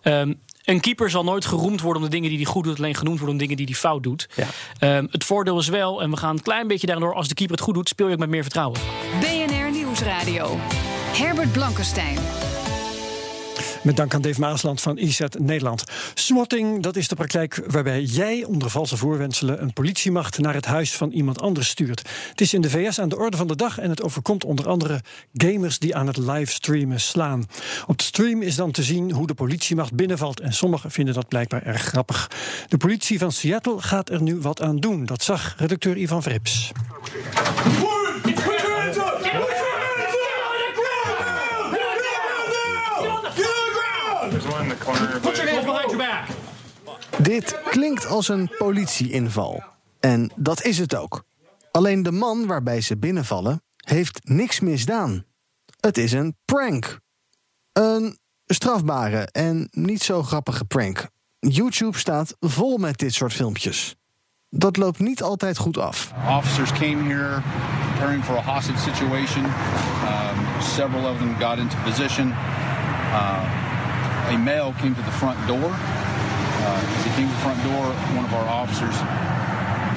um, 0.03 0.39
een 0.65 0.79
keeper 0.79 1.09
zal 1.09 1.23
nooit 1.23 1.45
geroemd 1.45 1.81
worden 1.81 2.01
om 2.01 2.09
de 2.09 2.15
dingen 2.15 2.29
die 2.29 2.37
hij 2.37 2.47
goed 2.47 2.63
doet, 2.63 2.77
alleen 2.77 2.95
genoemd 2.95 3.17
worden 3.17 3.35
om 3.35 3.41
dingen 3.41 3.57
die 3.57 3.65
hij 3.65 3.75
fout 3.75 4.03
doet. 4.03 4.29
Ja. 4.35 4.97
Um, 4.97 5.07
het 5.11 5.23
voordeel 5.23 5.59
is 5.59 5.67
wel, 5.67 6.01
en 6.01 6.09
we 6.09 6.17
gaan 6.17 6.35
een 6.35 6.41
klein 6.41 6.67
beetje 6.67 6.87
daardoor, 6.87 7.13
als 7.13 7.27
de 7.27 7.33
keeper 7.33 7.55
het 7.55 7.65
goed 7.65 7.73
doet, 7.73 7.89
speel 7.89 8.07
je 8.07 8.13
ook 8.13 8.19
met 8.19 8.29
meer 8.29 8.43
vertrouwen. 8.43 8.79
BNR 9.19 9.71
Nieuwsradio. 9.71 10.57
Herbert 11.11 11.51
Blankenstein. 11.51 12.42
Met 13.83 13.95
dank 13.95 14.13
aan 14.13 14.21
Dave 14.21 14.39
Maasland 14.39 14.81
van 14.81 14.97
IZ 14.97 15.21
Nederland. 15.39 15.83
Swatting, 16.13 16.83
dat 16.83 16.95
is 16.95 17.07
de 17.07 17.15
praktijk 17.15 17.63
waarbij 17.67 18.01
jij 18.01 18.43
onder 18.43 18.69
valse 18.69 18.97
voorwenselen 18.97 19.61
een 19.61 19.73
politiemacht 19.73 20.39
naar 20.39 20.53
het 20.53 20.65
huis 20.65 20.95
van 20.95 21.11
iemand 21.11 21.41
anders 21.41 21.67
stuurt. 21.67 22.09
Het 22.29 22.41
is 22.41 22.53
in 22.53 22.61
de 22.61 22.69
VS 22.69 22.99
aan 22.99 23.09
de 23.09 23.17
orde 23.17 23.37
van 23.37 23.47
de 23.47 23.55
dag 23.55 23.77
en 23.77 23.89
het 23.89 24.01
overkomt 24.01 24.43
onder 24.43 24.67
andere 24.67 25.01
gamers 25.33 25.79
die 25.79 25.95
aan 25.95 26.07
het 26.07 26.17
livestreamen 26.17 26.99
slaan. 26.99 27.45
Op 27.87 27.97
de 27.97 28.03
stream 28.03 28.41
is 28.41 28.55
dan 28.55 28.71
te 28.71 28.83
zien 28.83 29.11
hoe 29.11 29.27
de 29.27 29.33
politiemacht 29.33 29.93
binnenvalt 29.93 30.39
en 30.39 30.53
sommigen 30.53 30.91
vinden 30.91 31.13
dat 31.13 31.27
blijkbaar 31.27 31.63
erg 31.63 31.81
grappig. 31.81 32.31
De 32.67 32.77
politie 32.77 33.19
van 33.19 33.31
Seattle 33.31 33.81
gaat 33.81 34.09
er 34.09 34.21
nu 34.21 34.35
wat 34.39 34.61
aan 34.61 34.79
doen. 34.79 35.05
Dat 35.05 35.23
zag 35.23 35.55
redacteur 35.57 35.97
Ivan 35.97 36.23
Vrips. 36.23 36.71
Dit 47.17 47.61
klinkt 47.63 48.07
als 48.07 48.27
een 48.27 48.51
politieinval. 48.57 49.63
En 49.99 50.31
dat 50.35 50.63
is 50.63 50.77
het 50.77 50.95
ook. 50.95 51.23
Alleen 51.71 52.03
de 52.03 52.11
man 52.11 52.45
waarbij 52.45 52.81
ze 52.81 52.97
binnenvallen 52.97 53.61
heeft 53.75 54.19
niks 54.23 54.59
misdaan. 54.59 55.23
Het 55.79 55.97
is 55.97 56.11
een 56.11 56.35
prank. 56.45 56.99
Een 57.71 58.17
strafbare 58.45 59.27
en 59.31 59.67
niet 59.71 60.03
zo 60.03 60.23
grappige 60.23 60.65
prank. 60.65 61.07
YouTube 61.39 61.97
staat 61.97 62.35
vol 62.39 62.77
met 62.77 62.97
dit 62.97 63.13
soort 63.13 63.33
filmpjes. 63.33 63.95
Dat 64.49 64.77
loopt 64.77 64.99
niet 64.99 65.21
altijd 65.21 65.57
goed 65.57 65.77
af. 65.77 66.13
Officers 66.29 66.71
came 66.71 67.03
here 67.03 67.41
preparing 67.91 68.23
for 68.23 68.37
a 68.37 68.53
hostage 68.53 68.79
situation. 68.79 69.45
Um, 69.45 70.61
several 70.61 71.11
of 71.11 71.17
them 71.17 71.35
got 71.39 71.57
into 71.57 71.77
position. 71.83 72.27
Uh, 72.27 73.62
a 74.29 74.37
male 74.37 74.73
came 74.79 74.95
to 74.95 75.01
the 75.01 75.11
front 75.11 75.37
door. 75.47 75.69
Uh, 75.69 76.97
as 76.97 77.05
he 77.05 77.11
came 77.15 77.27
to 77.27 77.33
the 77.33 77.41
front 77.41 77.63
door, 77.63 77.85
one 78.15 78.25
of 78.25 78.33
our 78.33 78.47
officers 78.47 78.95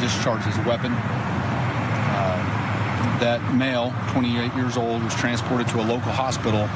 discharged 0.01 0.47
his 0.47 0.59
weapon. 0.65 0.93
Uh, 0.93 3.19
that 3.21 3.41
male, 3.55 3.93
28 4.13 4.55
years 4.55 4.77
old, 4.77 5.03
was 5.03 5.15
transported 5.15 5.69
to 5.69 5.81
a 5.81 5.87
local 5.87 6.13
hospital 6.13 6.67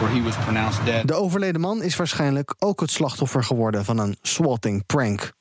where 0.00 0.10
he 0.10 0.22
was 0.22 0.36
pronounced 0.36 0.84
dead. 0.84 1.08
De 1.08 1.14
overleden 1.14 1.60
man 1.60 1.82
is 1.82 1.96
waarschijnlijk 1.96 2.54
ook 2.58 2.80
het 2.80 2.90
slachtoffer 2.90 3.44
geworden 3.44 3.84
van 3.84 3.98
een 3.98 4.16
swatting 4.22 4.86
prank. 4.86 5.32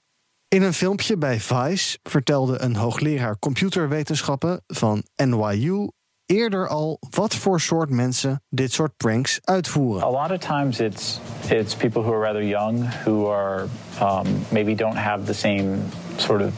In 0.48 0.62
een 0.62 0.74
filmpje 0.74 1.18
bij 1.18 1.40
Vice 1.40 2.00
vertelde 2.04 2.62
een 2.62 2.76
hoogleraar 2.76 3.40
computerwetenschappen 3.40 4.64
van 4.68 5.04
NYU 5.16 5.90
eerder 6.26 6.68
al 6.68 7.00
wat 7.10 7.36
voor 7.36 7.62
soort 7.62 7.90
mensen 7.90 8.44
dit 8.50 8.72
soort 8.72 8.98
pranks 8.98 9.40
uitvoeren. 9.44 10.04
A 10.04 10.10
lot 10.10 10.32
of 10.32 10.38
times 10.38 10.80
it's 10.80 11.20
it's 11.50 11.76
people 11.76 12.02
who 12.02 12.12
are 12.12 12.22
rather 12.22 12.44
young 12.44 12.90
who 13.06 13.32
are 13.32 13.68
um, 14.02 14.28
maybe 14.52 14.76
don't 14.76 14.98
have 14.98 15.26
the 15.26 15.34
same 15.34 15.80
sort 16.18 16.42
of 16.42 16.54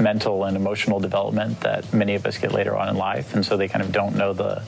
mental 0.00 0.44
and 0.44 0.56
emotional 0.56 1.00
development 1.00 1.60
that 1.60 1.92
many 1.92 2.16
of 2.16 2.26
us 2.26 2.38
get 2.38 2.52
later 2.52 2.76
on 2.76 2.88
in 2.88 2.96
life, 2.96 3.34
and 3.34 3.44
so 3.44 3.56
they 3.56 3.68
kind 3.68 3.84
of 3.84 3.92
don't 3.92 4.14
know 4.14 4.32
the 4.32 4.62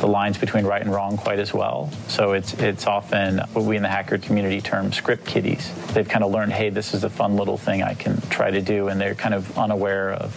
the 0.00 0.06
lines 0.06 0.38
between 0.38 0.64
right 0.64 0.82
and 0.82 0.92
wrong 0.92 1.16
quite 1.16 1.38
as 1.38 1.52
well. 1.52 1.90
So 2.08 2.32
it's 2.32 2.54
it's 2.54 2.86
often 2.86 3.38
what 3.52 3.64
we 3.64 3.76
in 3.76 3.82
the 3.82 3.88
hacker 3.88 4.18
community 4.18 4.60
term 4.60 4.92
script 4.92 5.26
kiddies. 5.26 5.70
They've 5.92 6.08
kind 6.08 6.24
of 6.24 6.32
learned, 6.32 6.52
hey, 6.52 6.70
this 6.70 6.94
is 6.94 7.04
a 7.04 7.10
fun 7.10 7.36
little 7.36 7.58
thing 7.58 7.82
I 7.82 7.94
can 7.94 8.20
try 8.30 8.50
to 8.50 8.60
do, 8.60 8.88
and 8.88 9.00
they're 9.00 9.14
kind 9.14 9.34
of 9.34 9.58
unaware 9.58 10.12
of 10.12 10.32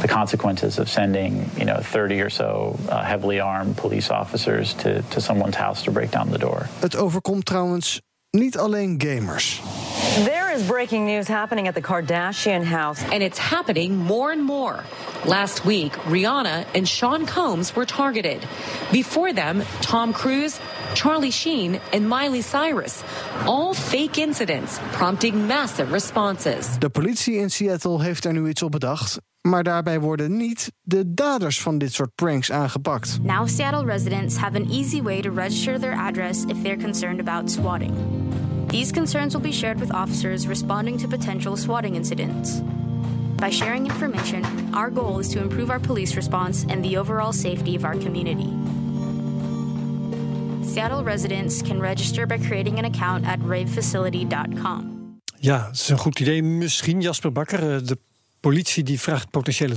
the 0.00 0.08
consequences 0.08 0.78
of 0.78 0.88
sending, 0.88 1.50
you 1.56 1.64
know, 1.64 1.80
30 1.82 2.20
or 2.20 2.30
so 2.30 2.78
uh, 2.88 3.02
heavily 3.02 3.40
armed 3.40 3.76
police 3.76 4.10
officers 4.10 4.74
to, 4.74 5.02
to 5.02 5.20
someone's 5.20 5.56
house 5.56 5.82
to 5.84 5.90
break 5.90 6.10
down 6.10 6.30
the 6.30 6.38
door. 6.38 6.66
Het 6.80 6.96
overkomt 6.96 7.44
trouwens 7.44 8.00
niet 8.30 8.58
alleen 8.58 8.94
gamers. 9.00 9.60
There 10.24 10.54
is 10.54 10.66
breaking 10.66 11.06
news 11.06 11.28
happening 11.28 11.68
at 11.68 11.74
the 11.74 11.80
Kardashian 11.80 12.64
house. 12.64 13.02
And 13.02 13.22
it's 13.22 13.38
happening 13.38 13.96
more 13.96 14.32
and 14.32 14.42
more. 14.44 14.84
Last 15.24 15.64
week, 15.64 15.92
Rihanna 16.06 16.64
and 16.74 16.88
Sean 16.88 17.26
Combs 17.26 17.74
were 17.74 17.86
targeted. 17.86 18.46
Before 18.90 19.32
them, 19.32 19.62
Tom 19.80 20.12
Cruise, 20.12 20.60
Charlie 20.94 21.30
Sheen, 21.30 21.78
and 21.92 22.08
Miley 22.08 22.42
Cyrus. 22.42 23.02
All 23.46 23.74
fake 23.74 24.18
incidents, 24.18 24.78
prompting 24.92 25.46
massive 25.46 25.92
responses. 25.92 26.78
De 26.78 26.88
politie 26.88 27.34
in 27.34 27.50
Seattle 27.50 28.02
heeft 28.02 28.24
er 28.24 28.32
nu 28.32 28.48
iets 28.48 28.62
op 28.62 28.70
bedacht. 28.70 29.18
Maar 29.40 29.62
daarbij 29.62 30.00
worden 30.00 30.36
niet 30.36 30.72
de 30.80 31.14
daders 31.14 31.60
van 31.60 31.78
dit 31.78 31.92
soort 31.92 32.14
pranks 32.14 32.52
aangepakt. 32.52 33.18
Now, 33.22 33.48
Seattle 33.48 33.84
residents 33.84 34.36
have 34.36 34.56
an 34.56 34.70
easy 34.70 35.02
way 35.02 35.20
to 35.20 35.30
register 35.34 35.80
their 35.80 35.98
address 35.98 36.44
if 36.44 36.62
they're 36.62 36.82
concerned 36.82 37.20
about 37.20 37.50
swatting. 37.50 37.92
These 38.66 38.92
concerns 38.92 39.32
will 39.32 39.42
be 39.42 39.52
shared 39.52 39.80
with 39.80 39.92
officers 39.92 40.46
responding 40.46 41.00
to 41.00 41.08
potential 41.08 41.56
swatting 41.56 41.94
incidents. 41.94 42.62
By 43.36 43.50
sharing 43.50 43.86
information, 43.86 44.44
our 44.74 44.90
goal 44.90 45.18
is 45.18 45.28
to 45.28 45.40
improve 45.40 45.70
our 45.70 45.80
police 45.80 46.16
response 46.16 46.66
and 46.68 46.84
the 46.84 46.98
overall 46.98 47.32
safety 47.32 47.74
of 47.74 47.84
our 47.84 47.96
community. 47.96 48.52
Seattle 50.70 51.02
residents 51.02 51.62
can 51.62 51.80
register 51.80 52.26
by 52.26 52.38
creating 52.38 52.78
an 52.78 52.84
account 52.84 53.26
at 53.26 53.38
ravefacility.com. 53.40 54.98
Ja, 55.36 55.64
dat 55.64 55.74
is 55.74 55.88
een 55.88 55.98
goed 55.98 56.20
idee. 56.20 56.42
Misschien 56.42 57.00
Jasper 57.00 57.32
Bakker, 57.32 57.74
eh, 57.74 57.86
de 57.86 57.98
politie 58.40 58.84
die 58.84 59.00
vraagt 59.00 59.30
potentiële 59.30 59.74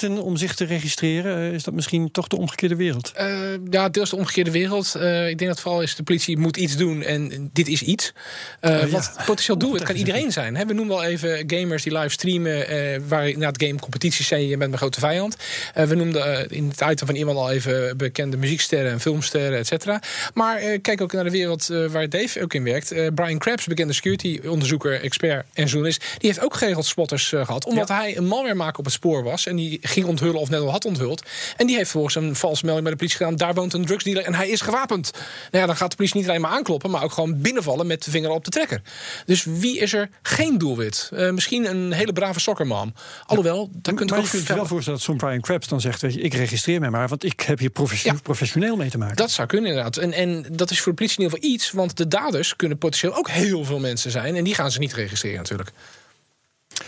om 0.00 0.36
zich 0.36 0.54
te 0.54 0.64
registreren. 0.64 1.36
Eh, 1.36 1.52
Is 1.52 1.62
dat 1.62 1.74
misschien 1.74 2.10
toch 2.10 2.28
de 2.28 2.36
omgekeerde 2.36 2.76
wereld? 2.76 3.12
Uh, 3.20 3.26
ja, 3.70 3.88
deels 3.88 4.10
de 4.10 4.16
omgekeerde 4.16 4.50
wereld. 4.50 4.94
Uh, 4.96 5.28
ik 5.28 5.38
denk 5.38 5.50
dat 5.50 5.60
vooral 5.60 5.82
is 5.82 5.94
de 5.94 6.02
politie 6.02 6.38
moet 6.38 6.56
iets 6.56 6.76
doen 6.76 7.02
en 7.02 7.50
dit 7.52 7.68
is 7.68 7.82
iets. 7.82 8.12
Uh, 8.60 8.84
wat 8.84 9.12
potentieel 9.26 9.58
doelwit 9.58 9.82
kan 9.82 9.96
iedereen 9.96 10.32
zijn. 10.32 10.56
Hè? 10.56 10.66
We 10.66 10.72
noemen 10.72 10.96
wel 10.96 11.04
even 11.04 11.44
gamers 11.46 11.82
die 11.82 11.98
live 11.98 12.08
streamen, 12.08 12.66
waar 13.08 13.38
na 13.38 13.46
het 13.46 13.62
game 13.62 13.78
competities 13.78 14.26
zijn. 14.26 14.42
Je 14.42 14.48
bent 14.48 14.58
mijn 14.58 14.78
grote 14.78 15.00
vijand. 15.00 15.36
we 15.74 15.94
noemden 15.94 16.48
in 16.48 16.68
het 16.68 16.80
item 16.90 17.06
van 17.06 17.16
iemand 17.16 17.38
al 17.38 17.50
even 17.50 17.96
bekende 17.96 18.36
muzieksterren 18.36 18.92
en 18.92 19.00
filmsterren, 19.00 19.58
et 19.58 19.66
cetera. 19.66 20.02
Maar 20.34 20.78
kijk 20.78 21.00
ook 21.00 21.12
naar 21.12 21.24
de 21.24 21.30
wereld 21.30 21.66
waar 21.66 22.08
Dave 22.08 22.42
ook 22.42 22.54
in 22.54 22.64
werkt. 22.64 23.14
Brian 23.14 23.38
Krebs, 23.38 23.66
bekende 23.66 23.92
security 23.92 24.40
onderzoeker, 24.46 25.00
expert 25.00 25.46
en 25.52 25.66
journalist, 25.66 26.00
die 26.00 26.30
heeft 26.30 26.44
ook 26.44 26.54
geregeld 26.54 26.86
spotters 26.86 27.28
gehad, 27.28 27.64
omdat 27.64 27.88
ja. 27.88 27.96
hij 27.96 28.16
een 28.16 28.26
malwaremaker 28.26 28.78
op 28.78 28.84
het 28.84 28.94
spoor 28.94 29.22
was. 29.22 29.46
En 29.46 29.56
die 29.56 29.78
ging 29.82 30.06
onthullen 30.06 30.40
of 30.40 30.48
net 30.48 30.60
al 30.60 30.70
had 30.70 30.84
onthuld. 30.84 31.22
En 31.56 31.66
die 31.66 31.76
heeft 31.76 31.90
volgens 31.90 32.14
een 32.14 32.36
valse 32.36 32.64
melding 32.64 32.84
bij 32.84 32.92
de 32.92 32.98
politie 32.98 33.18
gedaan. 33.18 33.36
Daar 33.36 33.54
woont 33.54 33.72
een 33.72 33.86
drugsdealer 33.86 34.24
en 34.24 34.34
hij 34.34 34.48
is 34.48 34.60
gewapend. 34.60 35.10
Nou 35.12 35.22
ja, 35.50 35.66
dan 35.66 35.76
gaat 35.76 35.90
de 35.90 35.96
politie 35.96 36.20
niet 36.20 36.28
alleen 36.28 36.40
maar 36.40 36.50
aankloppen. 36.50 36.90
Maar 36.90 37.02
ook 37.02 37.12
gewoon 37.12 37.40
binnenvallen 37.40 37.86
met 37.86 38.04
de 38.04 38.10
vinger 38.10 38.30
op 38.30 38.44
de 38.44 38.50
trekker. 38.50 38.82
Dus 39.26 39.44
wie 39.44 39.78
is 39.78 39.92
er 39.92 40.08
geen 40.22 40.58
doelwit? 40.58 41.10
Uh, 41.12 41.30
misschien 41.30 41.70
een 41.70 41.92
hele 41.92 42.12
brave 42.12 42.40
sokkerman. 42.40 42.94
Alhoewel, 43.26 43.70
daar 43.72 43.94
kunt 43.94 44.12
ook 44.12 44.24
je 44.24 44.30
kunt 44.30 44.46
je 44.46 44.54
wel 44.54 44.66
voorstellen 44.66 44.98
dat 44.98 45.08
zo'n 45.08 45.16
Brian 45.16 45.40
Krebs 45.40 45.68
dan 45.68 45.80
zegt... 45.80 46.00
Weet 46.00 46.14
je, 46.14 46.20
ik 46.20 46.34
registreer 46.34 46.80
mij 46.80 46.90
maar, 46.90 47.08
want 47.08 47.24
ik 47.24 47.40
heb 47.40 47.58
hier 47.58 47.70
professioneel, 47.70 48.16
ja. 48.16 48.22
professioneel 48.22 48.76
mee 48.76 48.90
te 48.90 48.98
maken. 48.98 49.16
Dat 49.16 49.30
zou 49.30 49.48
kunnen 49.48 49.70
inderdaad. 49.70 49.96
En, 49.96 50.12
en 50.12 50.46
dat 50.50 50.70
is 50.70 50.80
voor 50.80 50.92
de 50.92 50.98
politie 50.98 51.18
in 51.18 51.24
ieder 51.24 51.38
geval 51.38 51.54
iets. 51.54 51.70
Want 51.70 51.96
de 51.96 52.08
daders 52.08 52.56
kunnen 52.56 52.78
potentieel 52.78 53.14
ook 53.14 53.28
heel 53.28 53.64
veel 53.64 53.78
mensen 53.78 54.10
zijn. 54.10 54.36
En 54.36 54.44
die 54.44 54.54
gaan 54.54 54.70
ze 54.70 54.78
niet 54.78 54.92
registreren 54.92 55.38
natuurlijk. 55.38 55.72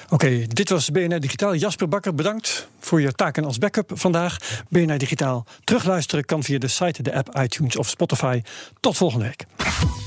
Oké, 0.09 0.47
dit 0.47 0.69
was 0.69 0.91
BNR 0.91 1.21
Digitaal. 1.21 1.55
Jasper 1.55 1.89
Bakker, 1.89 2.15
bedankt 2.15 2.69
voor 2.81 3.01
je 3.01 3.13
taken 3.13 3.45
als 3.45 3.59
backup 3.59 3.91
vandaag. 3.95 4.37
BNR 4.69 4.99
Digitaal 4.99 5.47
terugluisteren 5.65 6.25
kan 6.25 6.43
via 6.43 6.59
de 6.59 6.69
site, 6.69 7.03
de 7.03 7.15
app, 7.15 7.39
iTunes 7.39 7.77
of 7.77 7.89
Spotify. 7.89 8.43
Tot 8.81 8.97
volgende 8.97 9.25
week. 9.25 9.45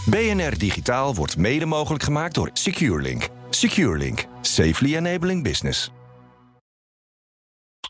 BNR 0.05 0.57
Digitaal 0.57 1.15
wordt 1.15 1.37
mede 1.37 1.65
mogelijk 1.65 2.03
gemaakt 2.03 2.35
door 2.35 2.49
SecureLink. 2.53 3.27
SecureLink, 3.49 4.25
safely 4.41 4.95
enabling 4.95 5.43
business. 5.43 5.91